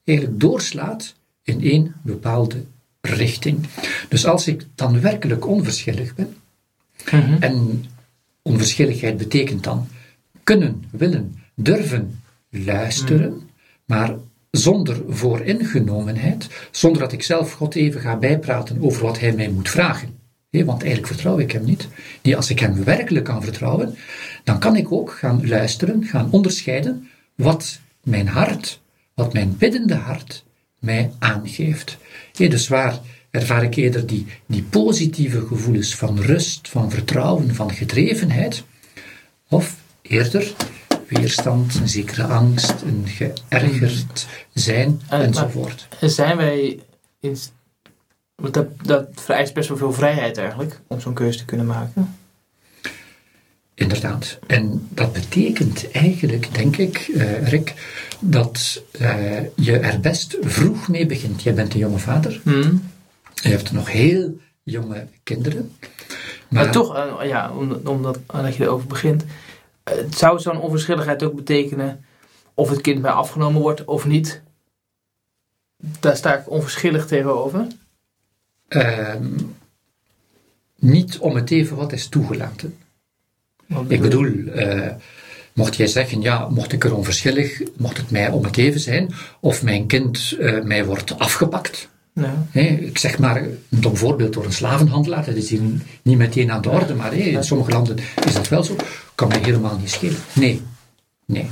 eigenlijk 0.04 0.40
doorslaat 0.40 1.14
in 1.42 1.62
één 1.62 1.94
bepaalde 2.02 2.64
richting. 3.00 3.66
Dus 4.08 4.26
als 4.26 4.46
ik 4.46 4.66
dan 4.74 5.00
werkelijk 5.00 5.46
onverschillig 5.46 6.14
ben, 6.14 6.36
mhm. 7.10 7.42
en 7.42 7.84
onverschilligheid 8.42 9.16
betekent 9.16 9.64
dan 9.64 9.88
kunnen, 10.42 10.84
willen, 10.90 11.34
durven 11.54 12.20
luisteren, 12.50 13.30
mhm. 13.30 13.44
Maar 13.84 14.14
zonder 14.50 15.02
vooringenomenheid, 15.08 16.48
zonder 16.70 17.00
dat 17.02 17.12
ik 17.12 17.22
zelf 17.22 17.52
God 17.52 17.74
even 17.74 18.00
ga 18.00 18.16
bijpraten 18.16 18.82
over 18.82 19.02
wat 19.02 19.18
Hij 19.18 19.32
mij 19.32 19.48
moet 19.48 19.70
vragen. 19.70 20.18
want 20.50 20.82
eigenlijk 20.82 21.06
vertrouw 21.06 21.38
ik 21.38 21.52
Hem 21.52 21.64
niet. 21.64 21.88
Als 22.36 22.50
ik 22.50 22.58
Hem 22.58 22.84
werkelijk 22.84 23.24
kan 23.24 23.42
vertrouwen, 23.42 23.94
dan 24.44 24.58
kan 24.58 24.76
ik 24.76 24.92
ook 24.92 25.12
gaan 25.12 25.48
luisteren, 25.48 26.04
gaan 26.04 26.30
onderscheiden 26.30 27.08
wat 27.34 27.80
mijn 28.02 28.28
hart, 28.28 28.80
wat 29.14 29.32
mijn 29.32 29.56
biddende 29.56 29.94
hart 29.94 30.44
mij 30.78 31.10
aangeeft. 31.18 31.96
dus 32.32 32.68
waar 32.68 33.00
ervaar 33.30 33.62
ik 33.62 33.74
eerder 33.74 34.06
die, 34.06 34.26
die 34.46 34.62
positieve 34.62 35.46
gevoelens 35.46 35.94
van 35.94 36.20
rust, 36.20 36.68
van 36.68 36.90
vertrouwen, 36.90 37.54
van 37.54 37.70
gedrevenheid, 37.70 38.64
of 39.48 39.76
eerder 40.02 40.54
weerstand, 41.20 41.74
een 41.74 41.88
zekere 41.88 42.24
angst, 42.24 42.82
een 42.82 43.04
geërgerd 43.06 44.26
zijn 44.52 45.00
uh, 45.12 45.20
enzovoort. 45.20 45.88
Zijn 46.00 46.36
wij 46.36 46.80
in, 47.20 47.36
dat, 48.50 48.66
dat 48.82 49.08
vereist 49.14 49.54
best 49.54 49.68
wel 49.68 49.78
veel 49.78 49.92
vrijheid 49.92 50.38
eigenlijk 50.38 50.80
om 50.86 51.00
zo'n 51.00 51.14
keuze 51.14 51.38
te 51.38 51.44
kunnen 51.44 51.66
maken. 51.66 52.16
Inderdaad. 53.74 54.38
En 54.46 54.88
dat 54.90 55.12
betekent 55.12 55.90
eigenlijk, 55.90 56.54
denk 56.54 56.76
ik, 56.76 57.06
uh, 57.06 57.48
Rick, 57.48 57.74
dat 58.20 58.82
uh, 59.00 59.24
je 59.56 59.78
er 59.78 60.00
best 60.00 60.36
vroeg 60.40 60.88
mee 60.88 61.06
begint. 61.06 61.42
Jij 61.42 61.54
bent 61.54 61.74
een 61.74 61.80
jonge 61.80 61.98
vader. 61.98 62.40
Hmm. 62.42 62.90
Je 63.34 63.48
hebt 63.48 63.72
nog 63.72 63.90
heel 63.90 64.36
jonge 64.62 65.06
kinderen. 65.22 65.72
Maar, 66.48 66.64
maar 66.64 66.72
toch, 66.72 66.96
uh, 66.96 67.28
ja, 67.28 67.52
omdat, 67.84 68.18
omdat 68.26 68.56
je 68.56 68.62
erover 68.62 68.86
begint, 68.86 69.24
zou 70.10 70.40
zo'n 70.40 70.60
onverschilligheid 70.60 71.22
ook 71.22 71.34
betekenen 71.34 72.04
of 72.54 72.70
het 72.70 72.80
kind 72.80 73.00
mij 73.00 73.10
afgenomen 73.10 73.60
wordt 73.60 73.84
of 73.84 74.06
niet? 74.06 74.42
Daar 76.00 76.16
sta 76.16 76.38
ik 76.38 76.50
onverschillig 76.50 77.06
tegenover. 77.06 77.66
Ehm, 78.68 79.26
niet 80.78 81.18
om 81.18 81.34
het 81.34 81.50
even 81.50 81.76
wat 81.76 81.92
is 81.92 82.08
toegelaten. 82.08 82.76
Ik 83.88 84.00
bedoel, 84.00 84.26
uh, 84.26 84.92
mocht 85.52 85.76
jij 85.76 85.86
zeggen, 85.86 86.20
ja, 86.20 86.48
mocht 86.48 86.72
ik 86.72 86.84
er 86.84 86.94
onverschillig, 86.94 87.62
mocht 87.76 87.96
het 87.96 88.10
mij 88.10 88.28
om 88.28 88.44
het 88.44 88.56
even 88.56 88.80
zijn, 88.80 89.14
of 89.40 89.62
mijn 89.62 89.86
kind 89.86 90.36
uh, 90.38 90.62
mij 90.62 90.84
wordt 90.84 91.18
afgepakt. 91.18 91.88
Ja. 92.14 92.60
ik 92.60 92.98
zeg 92.98 93.18
maar 93.18 93.42
een 93.42 93.80
dom 93.80 93.96
voorbeeld 93.96 94.32
door 94.32 94.44
een 94.44 94.52
slavenhandelaar, 94.52 95.24
dat 95.24 95.34
is 95.34 95.50
hier 95.50 95.60
niet 96.02 96.18
meteen 96.18 96.50
aan 96.52 96.62
de 96.62 96.70
orde, 96.70 96.94
maar 96.94 97.14
in 97.14 97.44
sommige 97.44 97.70
landen 97.70 97.96
is 98.26 98.34
dat 98.34 98.48
wel 98.48 98.64
zo, 98.64 98.76
kan 99.14 99.28
mij 99.28 99.38
helemaal 99.42 99.78
niet 99.78 99.90
schelen. 99.90 100.18
Nee, 100.32 100.62
nee. 101.26 101.48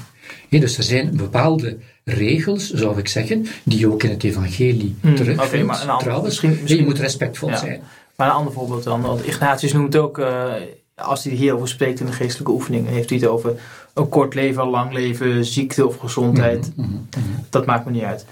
dus 0.49 0.77
er 0.77 0.83
zijn 0.83 1.17
bepaalde 1.17 1.79
regels, 2.05 2.71
zou 2.71 2.99
ik 2.99 3.09
zeggen, 3.09 3.47
die 3.63 3.79
je 3.79 3.93
ook 3.93 4.03
in 4.03 4.11
het 4.11 4.25
evangelie 4.25 4.97
hmm, 5.01 5.17
terugvindt. 5.17 5.71
Okay, 5.71 5.99
trouwens, 5.99 6.27
misschien, 6.29 6.51
misschien, 6.61 6.81
je 6.81 6.85
moet 6.85 6.99
respectvol 6.99 7.57
zijn. 7.57 7.81
Maar 8.17 8.29
een 8.29 8.35
ander 8.35 8.53
voorbeeld 8.53 8.85
dan, 8.85 9.01
want 9.01 9.27
Ignatius 9.27 9.73
noemt 9.73 9.97
ook... 9.97 10.19
Uh, 10.19 10.53
als 10.95 11.25
hij 11.25 11.33
hierover 11.33 11.69
spreekt 11.69 12.01
in 12.01 12.07
de 12.07 12.13
geestelijke 12.13 12.53
oefeningen, 12.53 12.93
heeft 12.93 13.11
hij 13.11 13.19
het 13.19 13.29
over 13.29 13.61
een 13.95 14.09
kort 14.09 14.35
leven, 14.35 14.67
lang 14.67 14.93
leven, 14.93 15.45
ziekte 15.45 15.87
of 15.87 15.97
gezondheid. 15.97 16.73
Mhm, 16.77 16.89
mhm, 16.89 16.99
mhm. 17.19 17.41
Dat 17.51 17.67
maakt 17.67 17.85
me 17.85 17.91
niet 17.91 18.03
uit. 18.03 18.27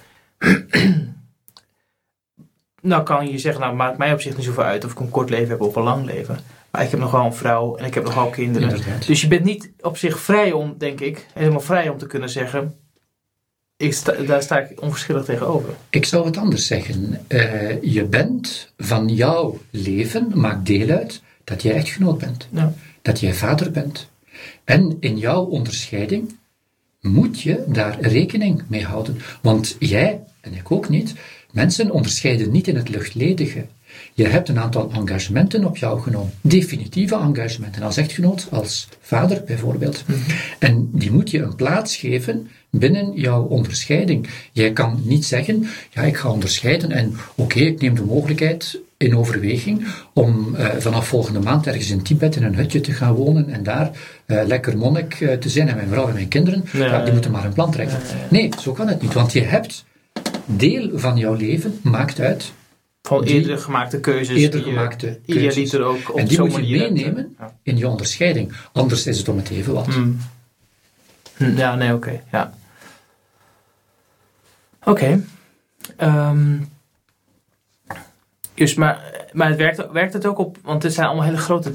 Nou 2.81 3.03
kan 3.03 3.31
je 3.31 3.39
zeggen, 3.39 3.61
nou 3.61 3.75
maakt 3.75 3.99
mij 3.99 4.13
op 4.13 4.21
zich 4.21 4.37
niet 4.37 4.45
zoveel 4.45 4.63
uit 4.63 4.85
of 4.85 4.93
ik 4.93 5.01
een 5.01 5.11
kort 5.11 5.31
leven 5.31 5.49
heb 5.49 5.61
of 5.61 5.77
een 5.77 5.83
lang 5.83 6.05
leven. 6.05 6.39
Maar 6.71 6.83
ik 6.83 6.91
heb 6.91 7.01
nog 7.01 7.11
wel 7.11 7.25
een 7.25 7.35
vrouw 7.35 7.77
en 7.77 7.85
ik 7.85 7.95
heb 7.95 8.05
nog 8.05 8.15
wel 8.15 8.31
kinderen. 8.31 8.81
Dus 9.07 9.21
je 9.21 9.29
bent 9.29 9.45
niet 9.45 9.71
op 9.81 9.97
zich 9.97 10.21
vrij 10.21 10.53
om, 10.53 10.75
denk 10.79 11.01
ik, 11.01 11.27
helemaal 11.35 11.61
vrij 11.61 11.89
om 11.89 11.99
te 11.99 12.07
kunnen 12.07 12.29
zeggen, 12.29 12.75
ik 13.77 14.27
daar 14.27 14.43
sta 14.43 14.59
ik 14.59 14.83
onverschillig 14.83 15.25
tegenover. 15.25 15.75
Ik 15.91 16.05
zou 16.05 16.27
het 16.27 16.37
anders 16.37 16.67
zeggen. 16.67 17.21
Uh, 17.29 17.83
je 17.83 18.05
bent 18.05 18.73
van 18.77 19.09
jouw 19.09 19.59
leven, 19.71 20.31
maakt 20.35 20.67
deel 20.67 20.89
uit 20.89 21.23
dat 21.45 21.63
jij 21.63 21.75
echtgenoot 21.75 22.19
bent, 22.19 22.49
ja. 22.51 22.73
dat 23.03 23.21
jij 23.21 23.35
vader 23.35 23.71
bent. 23.71 24.09
En 24.65 24.97
in 25.01 25.19
jouw 25.19 25.45
onderscheiding 25.45 26.39
moet 27.01 27.41
je 27.41 27.65
daar 27.67 28.01
rekening 28.01 28.63
mee 28.67 28.85
houden. 28.85 29.19
Want 29.43 29.77
jij, 29.79 30.21
en 30.41 30.55
ik 30.55 30.71
ook 30.71 30.89
niet, 30.89 31.15
mensen 31.53 31.91
onderscheiden 31.91 32.51
niet 32.51 32.69
in 32.69 32.77
het 32.77 32.89
luchtledige. 32.89 33.67
Je 34.15 34.27
hebt 34.27 34.49
een 34.49 34.59
aantal 34.59 34.91
engagementen 34.93 35.65
op 35.65 35.77
jou 35.77 36.01
genomen, 36.01 36.33
definitieve 36.41 37.15
engagementen, 37.15 37.83
als 37.83 37.97
echtgenoot, 37.97 38.47
als 38.51 38.89
vader 39.01 39.43
bijvoorbeeld. 39.47 40.05
Mhm. 40.07 40.19
En 40.59 40.89
die 40.93 41.13
moet 41.13 41.31
je 41.31 41.43
een 41.43 41.55
plaats 41.55 41.97
geven 41.97 42.49
binnen 42.71 43.13
jouw 43.15 43.43
onderscheiding. 43.43 44.29
Jij 44.53 44.73
kan 44.73 45.03
niet 45.05 45.25
zeggen, 45.25 45.67
ja, 45.91 46.03
ik 46.03 46.17
ga 46.17 46.31
onderscheiden 46.31 46.91
en 46.91 47.15
oké, 47.35 47.61
ik 47.61 47.81
neem 47.81 47.95
de 47.95 48.05
mogelijkheid 48.05 48.81
in 48.97 49.17
overweging 49.17 49.87
om 50.13 50.55
uh, 50.55 50.69
vanaf 50.79 51.07
volgende 51.07 51.41
maand 51.41 51.67
ergens 51.67 51.91
in 51.91 52.03
Tibet 52.03 52.37
in 52.37 52.43
een 52.43 52.55
hutje 52.55 52.81
te 52.81 52.93
gaan 52.93 53.15
wonen 53.15 53.51
en 53.51 53.63
daar 53.63 53.91
uh, 54.27 54.43
lekker 54.47 54.79
monnik 54.79 55.21
uh, 55.21 55.33
te 55.33 55.49
zijn 55.49 55.69
en 55.69 55.77
mijn 55.77 55.89
vrouw 55.89 56.09
en 56.09 56.15
mijn 56.15 56.29
kinderen, 56.29 56.65
ja, 56.73 57.05
die 57.05 57.13
moeten 57.13 57.31
maar 57.31 57.45
een 57.45 57.53
plan 57.53 57.71
trekken. 57.71 57.99
Nee, 58.29 58.51
zo 58.61 58.73
kan 58.73 58.89
het 58.89 59.03
niet, 59.03 59.13
want 59.13 59.33
je 59.33 59.41
hebt 59.41 59.85
deel 60.45 60.99
van 60.99 61.17
jouw 61.17 61.35
leven 61.35 61.81
maakt 61.83 62.21
uit 62.21 62.53
van 63.03 63.23
eerder 63.23 63.59
gemaakte 63.59 64.01
keuzes. 64.01 64.37
Eerder 64.37 64.63
gemaakte 64.63 65.21
die 65.27 65.41
keuzes. 65.41 65.73
er 65.73 65.83
ook 65.83 66.11
op 66.11 66.19
en 66.19 66.27
die 66.27 66.41
moet 66.41 66.69
je 66.69 66.79
meenemen 66.79 67.37
in 67.63 67.77
je 67.77 67.89
onderscheiding. 67.89 68.53
Anders 68.73 69.07
is 69.07 69.19
het 69.19 69.29
om 69.29 69.37
het 69.37 69.51
even 69.51 69.75
wat. 69.75 69.87
Hmm. 69.87 70.19
Hmm, 71.37 71.57
ja, 71.57 71.75
nee, 71.75 71.95
oké. 71.95 72.21
ja. 72.31 72.53
Oké. 74.81 74.91
Okay. 74.91 75.23
Ehm, 75.97 76.59
dus, 78.55 78.75
maar, 78.75 79.27
maar 79.33 79.49
het 79.49 79.59
werkt, 79.59 79.91
werkt 79.91 80.13
het 80.13 80.27
ook 80.27 80.39
op, 80.39 80.59
want 80.63 80.83
dit 80.83 80.93
zijn 80.93 81.07
allemaal 81.07 81.25
hele 81.25 81.37
grote 81.37 81.73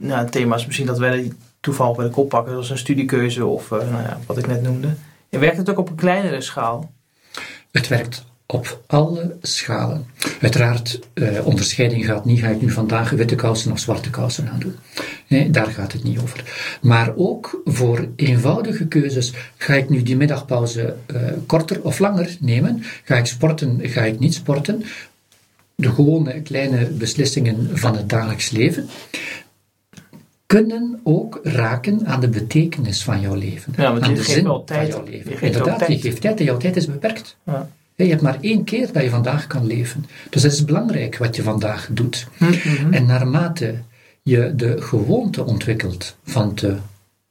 nou, 0.00 0.28
thema's. 0.28 0.66
Misschien 0.66 0.86
dat 0.86 0.98
wij 0.98 1.32
toevallig 1.60 1.96
bij 1.96 2.04
de 2.06 2.10
kop 2.10 2.28
pakken, 2.28 2.52
zoals 2.52 2.70
een 2.70 2.78
studiekeuze 2.78 3.46
of 3.46 3.70
uh, 3.70 3.78
nou 3.78 4.02
ja, 4.02 4.18
wat 4.26 4.38
ik 4.38 4.46
net 4.46 4.62
noemde. 4.62 4.94
En 5.28 5.40
werkt 5.40 5.56
het 5.56 5.70
ook 5.70 5.78
op 5.78 5.88
een 5.88 5.96
kleinere 5.96 6.40
schaal? 6.40 6.92
Het 7.70 7.88
werkt 7.88 8.24
op 8.46 8.82
alle 8.86 9.36
schalen. 9.42 10.06
Uiteraard, 10.40 11.00
eh, 11.14 11.46
onderscheiding 11.46 12.04
gaat 12.04 12.24
niet, 12.24 12.40
ga 12.40 12.48
ik 12.48 12.60
nu 12.60 12.70
vandaag 12.70 13.10
witte 13.10 13.34
kousen 13.34 13.72
of 13.72 13.78
zwarte 13.78 14.10
kousen 14.10 14.48
aan 14.48 14.58
doen. 14.58 14.76
Nee, 15.26 15.50
daar 15.50 15.66
gaat 15.66 15.92
het 15.92 16.04
niet 16.04 16.18
over. 16.18 16.44
Maar 16.82 17.12
ook 17.16 17.60
voor 17.64 18.08
eenvoudige 18.16 18.86
keuzes, 18.86 19.32
ga 19.56 19.74
ik 19.74 19.88
nu 19.88 20.02
die 20.02 20.16
middagpauze 20.16 20.96
uh, 21.06 21.20
korter 21.46 21.82
of 21.82 21.98
langer 21.98 22.36
nemen? 22.40 22.82
Ga 23.04 23.16
ik 23.16 23.26
sporten, 23.26 23.80
ga 23.82 24.02
ik 24.02 24.18
niet 24.18 24.34
sporten? 24.34 24.84
De 25.74 25.90
gewone 25.90 26.42
kleine 26.42 26.86
beslissingen 26.86 27.78
van 27.78 27.96
het 27.96 28.08
dagelijks 28.08 28.50
leven 28.50 28.88
kunnen 30.48 31.00
ook 31.02 31.40
raken 31.42 32.06
aan 32.06 32.20
de 32.20 32.28
betekenis 32.28 33.02
van 33.02 33.20
jouw 33.20 33.34
leven. 33.34 33.72
Ja, 33.76 34.00
aan 34.00 34.14
de 34.14 34.22
zin 34.22 34.44
van 34.44 34.86
jouw 34.86 35.04
leven. 35.04 35.40
Inderdaad, 35.40 35.86
je 35.86 36.00
geeft 36.00 36.20
tijd 36.20 36.38
en 36.38 36.44
jouw 36.44 36.56
tijd 36.56 36.76
is 36.76 36.86
beperkt. 36.86 37.36
Ja. 37.42 37.70
Je 37.94 38.04
hebt 38.04 38.22
maar 38.22 38.38
één 38.40 38.64
keer 38.64 38.92
dat 38.92 39.02
je 39.02 39.10
vandaag 39.10 39.46
kan 39.46 39.66
leven. 39.66 40.06
Dus 40.30 40.42
het 40.42 40.52
is 40.52 40.64
belangrijk 40.64 41.16
wat 41.16 41.36
je 41.36 41.42
vandaag 41.42 41.88
doet. 41.92 42.26
Mm-hmm. 42.36 42.92
En 42.92 43.06
naarmate 43.06 43.74
je 44.22 44.52
de 44.56 44.82
gewoonte 44.82 45.44
ontwikkelt 45.44 46.16
van 46.24 46.54
te 46.54 46.76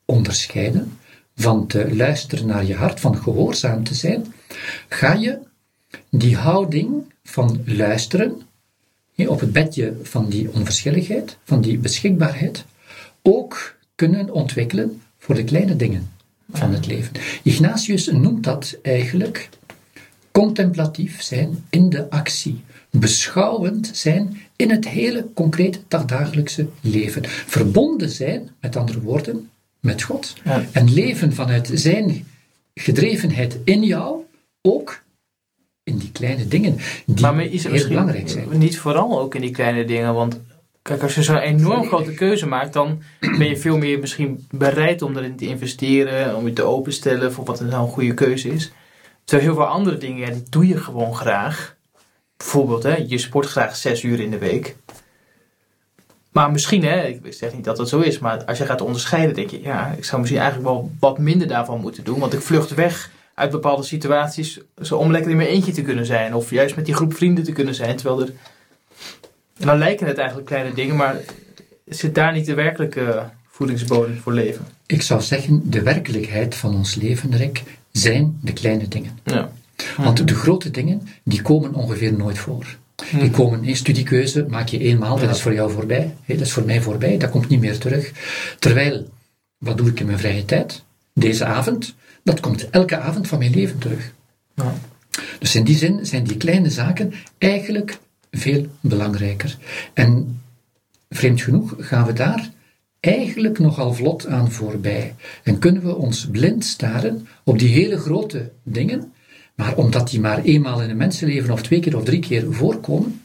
onderscheiden, 0.05 0.97
van 1.35 1.67
te 1.67 1.95
luisteren 1.95 2.45
naar 2.45 2.65
je 2.65 2.75
hart, 2.75 2.99
van 2.99 3.17
gehoorzaam 3.17 3.83
te 3.83 3.95
zijn, 3.95 4.33
ga 4.89 5.13
je 5.13 5.39
die 6.09 6.35
houding 6.35 7.13
van 7.23 7.61
luisteren 7.65 8.41
op 9.15 9.39
het 9.39 9.51
bedje 9.51 9.93
van 10.03 10.29
die 10.29 10.51
onverschilligheid, 10.53 11.37
van 11.43 11.61
die 11.61 11.77
beschikbaarheid, 11.77 12.65
ook 13.27 13.75
kunnen 13.95 14.31
ontwikkelen 14.31 15.01
voor 15.17 15.35
de 15.35 15.43
kleine 15.43 15.75
dingen 15.75 16.11
van 16.51 16.73
het 16.73 16.85
leven. 16.85 17.13
Ignatius 17.43 18.07
noemt 18.07 18.43
dat 18.43 18.77
eigenlijk 18.81 19.49
contemplatief 20.31 21.21
zijn 21.21 21.63
in 21.69 21.89
de 21.89 22.09
actie, 22.09 22.61
beschouwend 22.89 23.89
zijn 23.93 24.37
in 24.55 24.71
het 24.71 24.87
hele 24.87 25.27
concrete 25.33 25.79
dagdagelijkse 25.87 26.67
leven, 26.81 27.25
verbonden 27.25 28.09
zijn, 28.09 28.49
met 28.61 28.75
andere 28.75 29.01
woorden, 29.01 29.49
met 29.79 30.01
God, 30.01 30.33
en 30.71 30.93
leven 30.93 31.33
vanuit 31.33 31.69
zijn 31.73 32.27
gedrevenheid 32.73 33.57
in 33.63 33.83
jou, 33.83 34.21
ook 34.61 35.03
in 35.83 35.97
die 35.97 36.11
kleine 36.11 36.47
dingen 36.47 36.77
die 37.05 37.21
maar 37.21 37.45
is 37.45 37.63
het 37.63 37.73
heel 37.73 37.87
belangrijk 37.87 38.29
zijn. 38.29 38.57
Niet 38.57 38.77
vooral 38.77 39.19
ook 39.19 39.35
in 39.35 39.41
die 39.41 39.51
kleine 39.51 39.85
dingen, 39.85 40.13
want 40.13 40.39
kijk, 40.87 41.03
als 41.03 41.15
je 41.15 41.23
zo'n 41.23 41.37
enorm 41.37 41.87
grote 41.87 42.13
keuze 42.13 42.47
maakt, 42.47 42.73
dan 42.73 43.01
ben 43.19 43.47
je 43.47 43.57
veel 43.57 43.77
meer 43.77 43.99
misschien 43.99 44.47
bereid 44.51 45.01
om 45.01 45.17
erin 45.17 45.35
te 45.35 45.47
investeren, 45.47 46.35
om 46.35 46.47
je 46.47 46.53
te 46.53 46.63
openstellen 46.63 47.33
voor 47.33 47.45
wat 47.45 47.61
nou 47.61 47.83
een 47.83 47.91
goede 47.91 48.13
keuze 48.13 48.49
is. 48.49 48.71
Terwijl 49.23 49.49
heel 49.49 49.57
veel 49.57 49.71
andere 49.71 49.97
dingen, 49.97 50.33
die 50.33 50.43
doe 50.49 50.67
je 50.67 50.77
gewoon 50.77 51.15
graag. 51.15 51.75
Bijvoorbeeld, 52.37 52.83
hè, 52.83 52.95
je 53.07 53.17
sport 53.17 53.45
graag 53.45 53.75
zes 53.75 54.03
uur 54.03 54.19
in 54.19 54.31
de 54.31 54.37
week. 54.37 54.75
Maar 56.31 56.51
misschien, 56.51 56.83
hè, 56.83 57.05
ik 57.05 57.21
zeg 57.29 57.53
niet 57.53 57.63
dat 57.63 57.77
dat 57.77 57.89
zo 57.89 57.99
is, 57.99 58.19
maar 58.19 58.45
als 58.45 58.57
je 58.57 58.65
gaat 58.65 58.81
onderscheiden, 58.81 59.35
denk 59.35 59.49
je, 59.49 59.61
ja, 59.61 59.93
ik 59.97 60.05
zou 60.05 60.21
misschien 60.21 60.41
eigenlijk 60.41 60.71
wel 60.71 60.91
wat 60.99 61.17
minder 61.17 61.47
daarvan 61.47 61.79
moeten 61.79 62.03
doen. 62.03 62.19
Want 62.19 62.33
ik 62.33 62.41
vlucht 62.41 62.73
weg 62.73 63.09
uit 63.33 63.51
bepaalde 63.51 63.83
situaties 63.83 64.59
om 64.89 65.11
lekker 65.11 65.31
in 65.31 65.37
mijn 65.37 65.49
eentje 65.49 65.71
te 65.71 65.81
kunnen 65.81 66.05
zijn. 66.05 66.35
Of 66.35 66.49
juist 66.49 66.75
met 66.75 66.85
die 66.85 66.95
groep 66.95 67.13
vrienden 67.13 67.43
te 67.43 67.51
kunnen 67.51 67.75
zijn. 67.75 67.95
Terwijl 67.95 68.21
er. 68.21 68.33
En 69.59 69.67
dan 69.67 69.77
lijken 69.77 70.07
het 70.07 70.17
eigenlijk 70.17 70.47
kleine 70.47 70.73
dingen, 70.73 70.95
maar 70.95 71.15
zit 71.85 72.15
daar 72.15 72.33
niet 72.33 72.45
de 72.45 72.53
werkelijke 72.53 73.29
voedingsbodem 73.47 74.17
voor 74.17 74.33
leven? 74.33 74.65
Ik 74.85 75.01
zou 75.01 75.21
zeggen, 75.21 75.61
de 75.69 75.81
werkelijkheid 75.81 76.55
van 76.55 76.75
ons 76.75 76.95
leven, 76.95 77.37
Rick, 77.37 77.63
zijn 77.91 78.39
de 78.41 78.53
kleine 78.53 78.87
dingen. 78.87 79.19
Ja. 79.23 79.51
Want 79.97 80.27
de 80.27 80.35
grote 80.35 80.71
dingen, 80.71 81.07
die 81.23 81.41
komen 81.41 81.73
ongeveer 81.73 82.13
nooit 82.13 82.37
voor. 82.37 82.65
Die 83.11 83.19
hm. 83.19 83.31
komen 83.31 83.63
in 83.63 83.75
studiekeuze, 83.75 84.45
maak 84.49 84.67
je 84.67 84.79
eenmaal, 84.79 85.19
dat 85.19 85.29
is 85.29 85.41
voor 85.41 85.53
jou 85.53 85.71
voorbij. 85.71 86.15
dat 86.25 86.39
is 86.39 86.51
voor 86.51 86.65
mij 86.65 86.81
voorbij, 86.81 87.17
dat 87.17 87.29
komt 87.29 87.47
niet 87.47 87.59
meer 87.59 87.77
terug. 87.77 88.11
Terwijl, 88.59 89.09
wat 89.57 89.77
doe 89.77 89.89
ik 89.89 89.99
in 89.99 90.05
mijn 90.05 90.19
vrije 90.19 90.45
tijd? 90.45 90.83
Deze 91.13 91.45
avond, 91.45 91.95
dat 92.23 92.39
komt 92.39 92.69
elke 92.69 92.97
avond 92.97 93.27
van 93.27 93.39
mijn 93.39 93.53
leven 93.53 93.77
terug. 93.77 94.11
Ja. 94.55 94.73
Dus 95.39 95.55
in 95.55 95.63
die 95.63 95.77
zin 95.77 96.05
zijn 96.05 96.23
die 96.23 96.37
kleine 96.37 96.69
zaken 96.69 97.13
eigenlijk 97.37 97.97
veel 98.39 98.65
belangrijker. 98.79 99.57
En 99.93 100.41
vreemd 101.09 101.41
genoeg 101.41 101.75
gaan 101.77 102.05
we 102.05 102.13
daar 102.13 102.49
eigenlijk 102.99 103.59
nogal 103.59 103.93
vlot 103.93 104.27
aan 104.27 104.51
voorbij. 104.51 105.15
En 105.43 105.59
kunnen 105.59 105.81
we 105.81 105.95
ons 105.95 106.27
blind 106.31 106.65
staren 106.65 107.27
op 107.43 107.59
die 107.59 107.69
hele 107.69 107.97
grote 107.97 108.51
dingen, 108.63 109.13
maar 109.55 109.75
omdat 109.75 110.09
die 110.09 110.19
maar 110.19 110.41
eenmaal 110.41 110.81
in 110.81 110.89
een 110.89 110.97
mensenleven 110.97 111.53
of 111.53 111.61
twee 111.61 111.79
keer 111.79 111.95
of 111.95 112.03
drie 112.03 112.19
keer 112.19 112.53
voorkomen, 112.53 113.21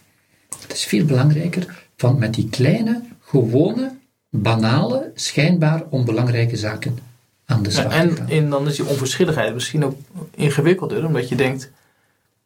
het 0.61 0.73
is 0.73 0.85
veel 0.85 1.05
belangrijker 1.05 1.85
van 1.97 2.19
met 2.19 2.35
die 2.35 2.49
kleine, 2.49 3.03
gewone, 3.21 3.93
banale, 4.31 5.11
schijnbaar 5.15 5.83
onbelangrijke 5.91 6.57
zaken 6.57 6.99
aan 7.45 7.63
de 7.63 7.71
slag 7.71 7.95
ja, 7.95 8.01
en, 8.01 8.29
en 8.29 8.51
dan 8.51 8.67
is 8.69 8.77
die 8.77 8.87
onverschilligheid 8.87 9.55
misschien 9.55 9.85
ook 9.85 9.97
ingewikkelder, 10.35 11.07
omdat 11.07 11.29
je 11.29 11.35
denkt, 11.35 11.71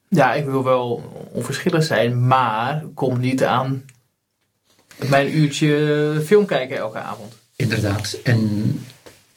ja, 0.08 0.34
ik 0.34 0.44
wil 0.44 0.64
wel 0.64 1.02
onverschillig 1.32 1.84
zijn, 1.84 2.26
maar 2.26 2.84
kom 2.94 3.20
niet 3.20 3.44
aan 3.44 3.84
mijn 5.08 5.38
uurtje 5.38 6.22
film 6.24 6.46
kijken 6.46 6.76
elke 6.76 6.98
avond. 6.98 7.34
Inderdaad. 7.56 8.18
En 8.24 8.72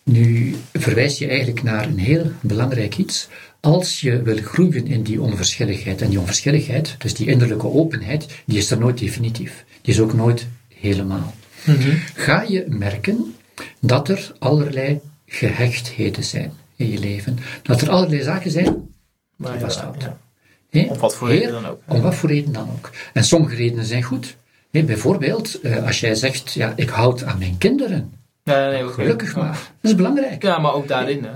nu 0.03 0.55
verwijs 0.73 1.17
je 1.17 1.27
eigenlijk 1.27 1.63
naar 1.63 1.85
een 1.85 1.99
heel 1.99 2.31
belangrijk 2.41 2.97
iets. 2.97 3.27
Als 3.59 4.01
je 4.01 4.21
wil 4.21 4.38
groeien 4.38 4.88
in 4.88 5.03
die 5.03 5.21
onverschilligheid, 5.21 6.01
en 6.01 6.09
die 6.09 6.19
onverschilligheid, 6.19 6.95
dus 6.97 7.13
die 7.13 7.27
innerlijke 7.27 7.67
openheid, 7.67 8.27
die 8.45 8.57
is 8.57 8.71
er 8.71 8.79
nooit 8.79 8.97
definitief. 8.97 9.65
Die 9.81 9.93
is 9.93 9.99
ook 9.99 10.13
nooit 10.13 10.47
helemaal. 10.67 11.33
Mhm. 11.63 11.95
Ga 12.13 12.41
je 12.41 12.65
merken 12.67 13.35
dat 13.79 14.09
er 14.09 14.31
allerlei 14.39 14.99
gehechtheden 15.25 16.23
zijn 16.23 16.51
in 16.75 16.89
je 16.89 16.99
leven. 16.99 17.38
Dat 17.63 17.81
er 17.81 17.89
allerlei 17.89 18.23
zaken 18.23 18.51
zijn 18.51 18.89
die 19.38 19.51
je 19.51 19.59
vasthoudt. 19.59 20.01
Ja. 20.01 20.17
Om 20.71 20.97
wat 20.97 21.15
voor 21.15 21.27
reden 21.27 21.51
dan 21.51 21.65
ook. 21.65 21.81
Om 21.85 22.01
wat 22.01 22.15
voor 22.15 22.29
reden 22.29 22.53
dan 22.53 22.69
ook. 22.69 22.89
En 23.13 23.23
sommige 23.23 23.55
redenen 23.55 23.85
zijn 23.85 24.03
goed. 24.03 24.35
bijvoorbeeld, 24.71 25.61
eh, 25.61 25.85
als 25.85 26.00
jij 26.00 26.15
zegt, 26.15 26.53
ja, 26.53 26.74
ik 26.75 26.89
houd 26.89 27.24
aan 27.24 27.37
mijn 27.39 27.57
kinderen. 27.57 28.13
Ja, 28.44 28.70
nee, 28.70 28.87
Gelukkig 28.87 29.35
maar. 29.35 29.72
Dat 29.81 29.91
is 29.91 29.96
belangrijk. 29.96 30.44
Ja, 30.44 30.59
maar 30.59 30.74
ook 30.74 30.87
daarin. 30.87 31.24
Hè. 31.24 31.29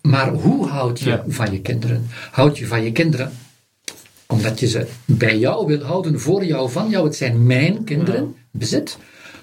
Maar 0.00 0.28
hoe 0.28 0.68
houd 0.68 1.00
je 1.00 1.22
van 1.28 1.52
je 1.52 1.60
kinderen? 1.60 2.06
Houd 2.30 2.58
je 2.58 2.66
van 2.66 2.82
je 2.82 2.92
kinderen 2.92 3.32
omdat 4.26 4.60
je 4.60 4.66
ze 4.66 4.86
bij 5.04 5.38
jou 5.38 5.66
wil 5.66 5.82
houden, 5.82 6.20
voor 6.20 6.44
jou, 6.44 6.70
van 6.70 6.88
jou? 6.88 7.04
Het 7.06 7.16
zijn 7.16 7.46
mijn 7.46 7.84
kinderen, 7.84 8.36
bezit. 8.50 8.98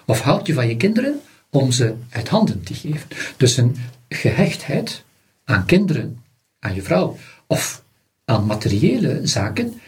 Of 0.05 0.21
houd 0.21 0.47
je 0.47 0.53
van 0.53 0.67
je 0.67 0.77
kinderen 0.77 1.21
om 1.49 1.71
ze 1.71 1.93
uit 2.09 2.29
handen 2.29 2.63
te 2.63 2.73
geven? 2.73 3.07
Dus 3.37 3.57
een 3.57 3.75
gehechtheid 4.09 5.03
aan 5.45 5.65
kinderen, 5.65 6.23
aan 6.59 6.75
je 6.75 6.81
vrouw, 6.81 7.17
of 7.47 7.83
aan 8.25 8.45
materiële 8.45 9.19
zaken, 9.23 9.81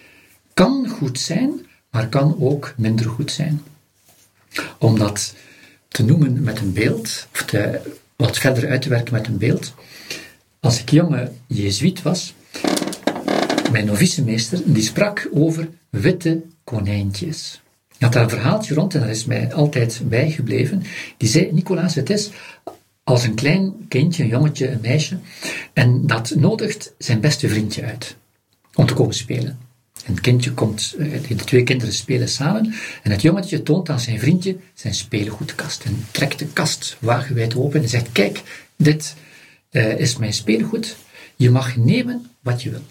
kan 0.54 0.88
goed 0.88 1.20
zijn, 1.20 1.66
maar 1.92 2.08
kan 2.08 2.36
ook 2.40 2.74
minder 2.78 3.06
goed 3.06 3.32
zijn. 3.32 3.62
Omdat 4.78 5.34
te 5.88 6.04
noemen 6.04 6.44
met 6.44 6.60
een 6.60 6.74
beeld, 6.74 7.28
of 7.34 7.44
te, 7.44 7.80
wat 8.16 8.38
verder 8.38 8.70
uit 8.70 8.82
te 8.82 8.90
werken 8.90 9.14
met 9.14 9.28
een 9.28 9.38
beeld. 9.38 9.74
Als 10.60 10.80
ik 10.80 10.90
jonge 10.90 11.32
jezuïet 11.48 12.02
was, 12.02 12.34
mijn 13.72 13.86
novicemeester, 13.86 14.62
die 14.66 14.84
sprak 14.84 15.30
over 15.34 15.70
witte 15.90 16.42
konijntjes. 16.64 17.62
Hij 17.88 17.98
had 18.00 18.14
daar 18.14 18.24
een 18.24 18.30
verhaaltje 18.30 18.74
rond 18.74 18.94
en 18.94 19.00
dat 19.00 19.10
is 19.10 19.26
mij 19.26 19.54
altijd 19.54 20.02
bijgebleven. 20.04 20.84
Die 21.18 21.30
zei, 21.30 21.52
Nicolaas, 21.52 21.96
het 21.96 22.10
is 22.10 22.30
als 23.04 23.24
een 23.24 23.36
klein 23.36 23.86
kindje, 23.88 24.24
een 24.24 24.30
jongetje, 24.30 24.70
een 24.70 24.82
meisje, 24.82 25.18
en 25.74 26.08
dat 26.08 26.34
nodigt 26.36 26.94
zijn 26.98 27.20
beste 27.20 27.50
vriendje 27.50 27.86
uit 27.86 28.16
om 28.78 28.86
te 28.86 28.94
komen 28.94 29.16
spelen. 29.16 29.60
En 30.06 30.14
het 30.14 30.22
kindje 30.22 30.54
komt, 30.54 30.96
eh, 31.00 31.28
de 31.28 31.36
twee 31.36 31.64
kinderen 31.64 31.94
spelen 31.94 32.30
samen 32.30 32.74
en 33.04 33.12
het 33.12 33.22
jongetje 33.22 33.64
toont 33.64 33.90
aan 33.90 34.00
zijn 34.00 34.20
vriendje 34.20 34.58
zijn 34.74 34.94
speelgoedkast 34.94 35.84
en 35.84 36.06
trekt 36.12 36.40
de 36.40 36.46
kast 36.46 36.98
wagenwijd 37.00 37.56
open 37.56 37.82
en 37.82 37.90
zegt, 37.90 38.12
kijk, 38.12 38.44
dit 38.76 39.16
uh, 39.72 40.00
is 40.00 40.18
mijn 40.18 40.34
speelgoed, 40.34 40.96
je 41.36 41.50
mag 41.50 41.76
nemen 41.76 42.30
wat 42.42 42.64
je 42.64 42.70
wil. 42.70 42.84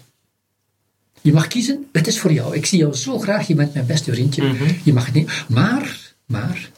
Je 1.21 1.33
mag 1.33 1.47
kiezen, 1.47 1.87
het 1.91 2.07
is 2.07 2.19
voor 2.19 2.33
jou. 2.33 2.55
Ik 2.55 2.65
zie 2.65 2.79
jou 2.79 2.93
zo 2.93 3.19
graag, 3.19 3.47
je 3.47 3.55
bent 3.55 3.73
mijn 3.73 3.85
beste 3.85 4.11
vriendje. 4.11 4.43
Mhm. 4.43 4.73
Je 4.83 4.93
mag 4.93 5.05
het 5.05 5.13
nemen. 5.15 5.33
Maar, 5.47 6.13
maar, 6.25 6.69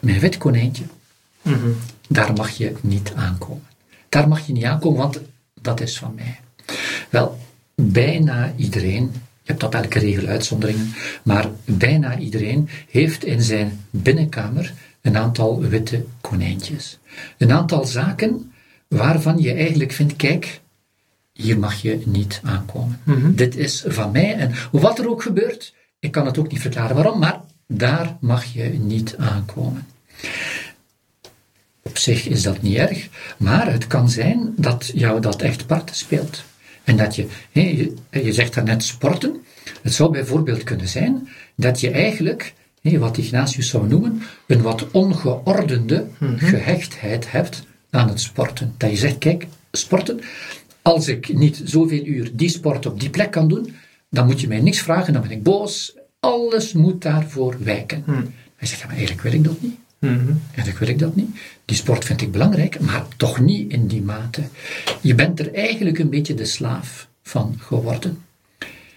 mijn 0.00 0.20
wit 0.20 0.38
konijntje, 0.38 0.84
mhm. 1.42 1.68
daar 2.08 2.32
mag 2.32 2.50
je 2.50 2.72
niet 2.80 3.12
aankomen. 3.14 3.66
Daar 4.08 4.28
mag 4.28 4.46
je 4.46 4.52
niet 4.52 4.64
aankomen, 4.64 4.98
want 4.98 5.20
dat 5.60 5.80
is 5.80 5.98
van 5.98 6.14
mij. 6.14 6.40
Wel, 7.10 7.38
bijna 7.82 8.52
iedereen 8.56 9.12
je 9.46 9.52
hebt 9.52 9.64
op 9.64 9.74
elke 9.74 9.98
regel 9.98 10.26
uitzonderingen, 10.26 10.92
maar 11.22 11.50
bijna 11.64 12.18
iedereen 12.18 12.68
heeft 12.90 13.24
in 13.24 13.42
zijn 13.42 13.80
binnenkamer 13.90 14.74
een 15.00 15.16
aantal 15.16 15.60
witte 15.60 16.04
konijntjes. 16.20 16.98
Een 17.38 17.52
aantal 17.52 17.84
zaken 17.84 18.52
waarvan 18.88 19.38
je 19.38 19.52
eigenlijk 19.52 19.92
vindt, 19.92 20.16
kijk, 20.16 20.60
hier 21.32 21.58
mag 21.58 21.82
je 21.82 22.02
niet 22.04 22.40
aankomen. 22.44 23.00
Mhm. 23.02 23.34
Dit 23.34 23.56
is 23.56 23.84
van 23.86 24.10
mij 24.10 24.34
en 24.34 24.54
wat 24.72 24.98
er 24.98 25.10
ook 25.10 25.22
gebeurt, 25.22 25.74
ik 25.98 26.10
kan 26.10 26.26
het 26.26 26.38
ook 26.38 26.50
niet 26.50 26.60
verklaren 26.60 26.96
waarom, 26.96 27.18
maar 27.18 27.40
daar 27.66 28.16
mag 28.20 28.44
je 28.44 28.62
niet 28.62 29.16
aankomen. 29.16 29.86
Op 31.82 31.98
zich 31.98 32.26
is 32.26 32.42
dat 32.42 32.62
niet 32.62 32.76
erg, 32.76 33.08
maar 33.36 33.72
het 33.72 33.86
kan 33.86 34.10
zijn 34.10 34.52
dat 34.56 34.90
jou 34.94 35.20
dat 35.20 35.42
echt 35.42 35.66
part 35.66 35.96
speelt. 35.96 36.44
En 36.86 36.96
dat 36.96 37.16
je, 37.16 37.26
je, 37.52 37.94
je 38.10 38.32
zegt 38.32 38.54
daarnet 38.54 38.84
sporten. 38.84 39.36
Het 39.82 39.94
zou 39.94 40.10
bijvoorbeeld 40.10 40.64
kunnen 40.64 40.88
zijn 40.88 41.28
dat 41.54 41.80
je 41.80 41.90
eigenlijk, 41.90 42.54
wat 42.82 43.18
Ignatius 43.18 43.68
zou 43.68 43.88
noemen, 43.88 44.22
een 44.46 44.62
wat 44.62 44.90
ongeordende 44.90 46.06
mhm. 46.18 46.36
gehechtheid 46.36 47.30
hebt 47.30 47.66
aan 47.90 48.08
het 48.08 48.20
sporten. 48.20 48.74
Dat 48.76 48.90
je 48.90 48.96
zegt, 48.96 49.18
kijk, 49.18 49.46
sporten, 49.72 50.20
als 50.82 51.08
ik 51.08 51.34
niet 51.34 51.60
zoveel 51.64 52.04
uur 52.04 52.30
die 52.32 52.48
sport 52.48 52.86
op 52.86 53.00
die 53.00 53.10
plek 53.10 53.30
kan 53.30 53.48
doen, 53.48 53.74
dan 54.10 54.26
moet 54.26 54.40
je 54.40 54.48
mij 54.48 54.60
niks 54.60 54.80
vragen, 54.80 55.12
dan 55.12 55.22
ben 55.22 55.30
ik 55.30 55.42
boos. 55.42 55.96
Alles 56.20 56.72
moet 56.72 57.02
daarvoor 57.02 57.56
wijken. 57.58 58.02
Mm. 58.06 58.34
Hij 58.56 58.68
zegt, 58.68 58.80
ja, 58.80 58.86
maar 58.86 58.96
eigenlijk 58.96 59.26
wil 59.28 59.32
ik 59.32 59.44
dat 59.44 59.62
niet. 59.62 59.76
Mm 59.98 60.40
Eigenlijk 60.46 60.78
wil 60.78 60.88
ik 60.88 60.98
dat 60.98 61.16
niet. 61.16 61.38
Die 61.64 61.76
sport 61.76 62.04
vind 62.04 62.20
ik 62.20 62.32
belangrijk, 62.32 62.80
maar 62.80 63.06
toch 63.16 63.40
niet 63.40 63.72
in 63.72 63.86
die 63.86 64.02
mate. 64.02 64.42
Je 65.00 65.14
bent 65.14 65.40
er 65.40 65.54
eigenlijk 65.54 65.98
een 65.98 66.10
beetje 66.10 66.34
de 66.34 66.44
slaaf 66.44 67.08
van 67.22 67.56
geworden. 67.58 68.22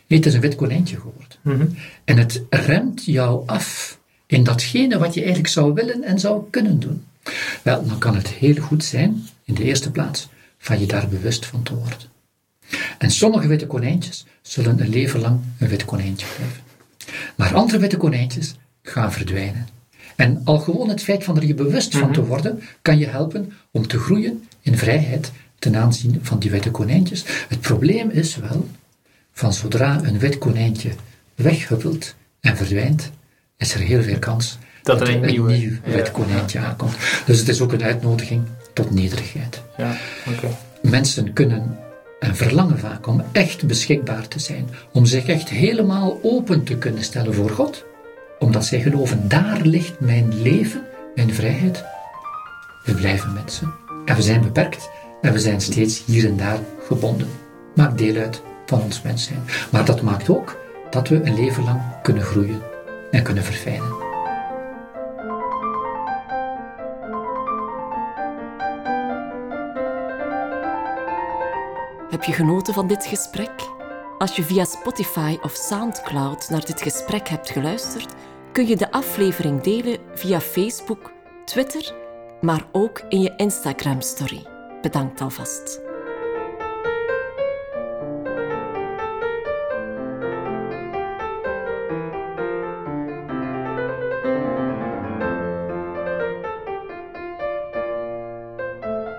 Nee, 0.07 0.19
het 0.19 0.27
is 0.27 0.33
een 0.33 0.41
wit 0.41 0.55
konijntje 0.55 0.95
geworden. 0.95 1.37
Mhm. 1.41 1.65
En 2.03 2.17
het 2.17 2.43
remt 2.49 3.05
jou 3.05 3.47
af 3.47 3.99
in 4.25 4.43
datgene 4.43 4.97
wat 4.97 5.13
je 5.13 5.19
eigenlijk 5.19 5.49
zou 5.49 5.73
willen 5.73 6.03
en 6.03 6.19
zou 6.19 6.43
kunnen 6.49 6.79
doen. 6.79 7.03
Wel, 7.63 7.87
dan 7.87 7.97
kan 7.97 8.15
het 8.15 8.27
heel 8.27 8.55
goed 8.55 8.83
zijn, 8.83 9.27
in 9.43 9.53
de 9.53 9.63
eerste 9.63 9.91
plaats, 9.91 10.29
van 10.57 10.79
je 10.79 10.85
daar 10.85 11.07
bewust 11.07 11.45
van 11.45 11.63
te 11.63 11.75
worden. 11.75 11.97
En 12.97 13.11
sommige 13.11 13.47
witte 13.47 13.67
konijntjes 13.67 14.25
zullen 14.41 14.79
een 14.79 14.89
leven 14.89 15.19
lang 15.19 15.39
een 15.59 15.67
wit 15.67 15.85
konijntje 15.85 16.27
blijven. 16.35 16.63
Maar 17.35 17.55
andere 17.55 17.79
witte 17.79 17.97
konijntjes 17.97 18.55
gaan 18.81 19.13
verdwijnen. 19.13 19.67
En 20.19 20.41
al 20.43 20.59
gewoon 20.59 20.89
het 20.89 21.03
feit 21.03 21.23
van 21.23 21.37
er 21.37 21.45
je 21.45 21.53
bewust 21.53 21.97
van 21.97 22.11
te 22.11 22.19
mhm. 22.19 22.29
worden, 22.29 22.61
kan 22.81 22.97
je 22.97 23.07
helpen 23.07 23.53
om 23.71 23.87
te 23.87 23.99
groeien 23.99 24.43
in 24.61 24.77
vrijheid 24.77 25.31
ten 25.59 25.75
aanzien 25.75 26.19
van 26.21 26.39
die 26.39 26.51
witte 26.51 26.71
konijntjes. 26.71 27.23
Het 27.47 27.59
probleem 27.59 28.09
is 28.09 28.35
wel, 28.35 28.67
van 29.31 29.53
zodra 29.53 29.99
een 30.03 30.19
wit 30.19 30.37
konijntje 30.37 30.91
weghuppelt 31.35 32.15
en 32.39 32.57
verdwijnt, 32.57 33.11
is 33.57 33.73
er 33.73 33.79
heel 33.79 34.03
veel 34.03 34.19
kans 34.19 34.57
dat, 34.83 35.01
er 35.01 35.09
een, 35.09 35.25
nieuw 35.25 35.45
wit 35.83 36.11
konijntje 36.11 36.59
aankomt. 36.59 36.95
Dus 37.25 37.39
het 37.39 37.47
is 37.47 37.61
ook 37.61 37.73
een 37.73 37.83
uitnodiging 37.83 38.43
tot 38.73 38.91
nederigheid. 38.91 39.61
Ja, 39.77 39.97
Mensen 40.81 41.33
kunnen 41.33 41.77
en 42.19 42.35
verlangen 42.35 42.79
vaak 42.79 43.07
om 43.07 43.23
echt 43.31 43.67
beschikbaar 43.67 44.27
te 44.27 44.39
zijn, 44.39 44.69
om 44.91 45.05
zich 45.05 45.25
echt 45.25 45.49
helemaal 45.49 46.19
open 46.21 46.63
te 46.63 46.77
kunnen 46.77 47.03
stellen 47.03 47.33
voor 47.33 47.49
God, 47.49 47.85
omdat 48.39 48.65
zij 48.65 48.81
geloven, 48.81 49.27
daar 49.27 49.61
ligt 49.61 49.99
mijn 49.99 50.41
leven, 50.41 50.85
mijn 51.15 51.33
vrijheid. 51.33 51.83
We 52.83 52.93
blijven 52.93 53.33
mensen. 53.33 53.73
En 54.05 54.15
we 54.15 54.21
zijn 54.21 54.41
beperkt 54.41 54.89
en 55.21 55.33
we 55.33 55.39
zijn 55.39 55.61
steeds 55.61 56.05
hier 56.05 56.25
en 56.25 56.37
daar 56.37 56.59
gebonden. 56.87 57.29
Maakt 57.75 57.97
deel 57.97 58.15
uit 58.15 58.41
van 58.65 58.81
ons 58.81 59.01
mens 59.01 59.23
zijn. 59.23 59.43
Maar 59.71 59.85
dat 59.85 60.01
maakt 60.01 60.29
ook 60.29 60.57
dat 60.89 61.07
we 61.07 61.21
een 61.23 61.35
leven 61.35 61.63
lang 61.63 61.81
kunnen 62.01 62.23
groeien 62.23 62.61
en 63.11 63.23
kunnen 63.23 63.43
verfijnen. 63.43 64.07
Heb 72.09 72.23
je 72.23 72.33
genoten 72.33 72.73
van 72.73 72.87
dit 72.87 73.05
gesprek? 73.05 73.78
Als 74.19 74.35
je 74.35 74.43
via 74.43 74.63
Spotify 74.63 75.37
of 75.41 75.55
SoundCloud 75.55 76.49
naar 76.49 76.65
dit 76.65 76.81
gesprek 76.81 77.27
hebt 77.27 77.49
geluisterd, 77.49 78.13
kun 78.51 78.67
je 78.67 78.75
de 78.75 78.91
aflevering 78.91 79.61
delen 79.61 79.99
via 80.13 80.39
Facebook, 80.39 81.11
Twitter, 81.45 81.93
maar 82.41 82.67
ook 82.71 83.01
in 83.09 83.21
je 83.21 83.33
Instagram-story. 83.35 84.45
Bedankt 84.81 85.21
alvast. 85.21 85.81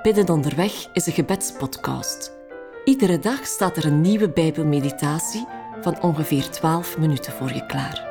Bidden 0.03 0.29
onderweg 0.29 0.89
is 0.93 1.07
een 1.07 1.13
gebedspodcast. 1.13 2.40
Iedere 2.85 3.19
dag 3.19 3.47
staat 3.47 3.77
er 3.77 3.87
een 3.87 4.01
nieuwe 4.01 4.31
Bijbelmeditatie 4.31 5.47
van 5.81 6.03
ongeveer 6.03 6.51
12 6.51 6.99
minuten 6.99 7.33
voor 7.33 7.53
je 7.53 7.67
klaar. 7.67 8.09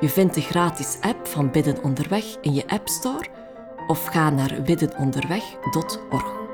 Je 0.00 0.08
vindt 0.08 0.34
de 0.34 0.40
gratis 0.40 0.96
app 1.00 1.26
van 1.26 1.50
Bidden 1.50 1.82
Onderweg 1.82 2.24
in 2.40 2.54
je 2.54 2.66
App 2.66 2.88
Store 2.88 3.26
of 3.86 4.04
ga 4.04 4.30
naar 4.30 4.62
biddenonderweg.org. 4.62 6.45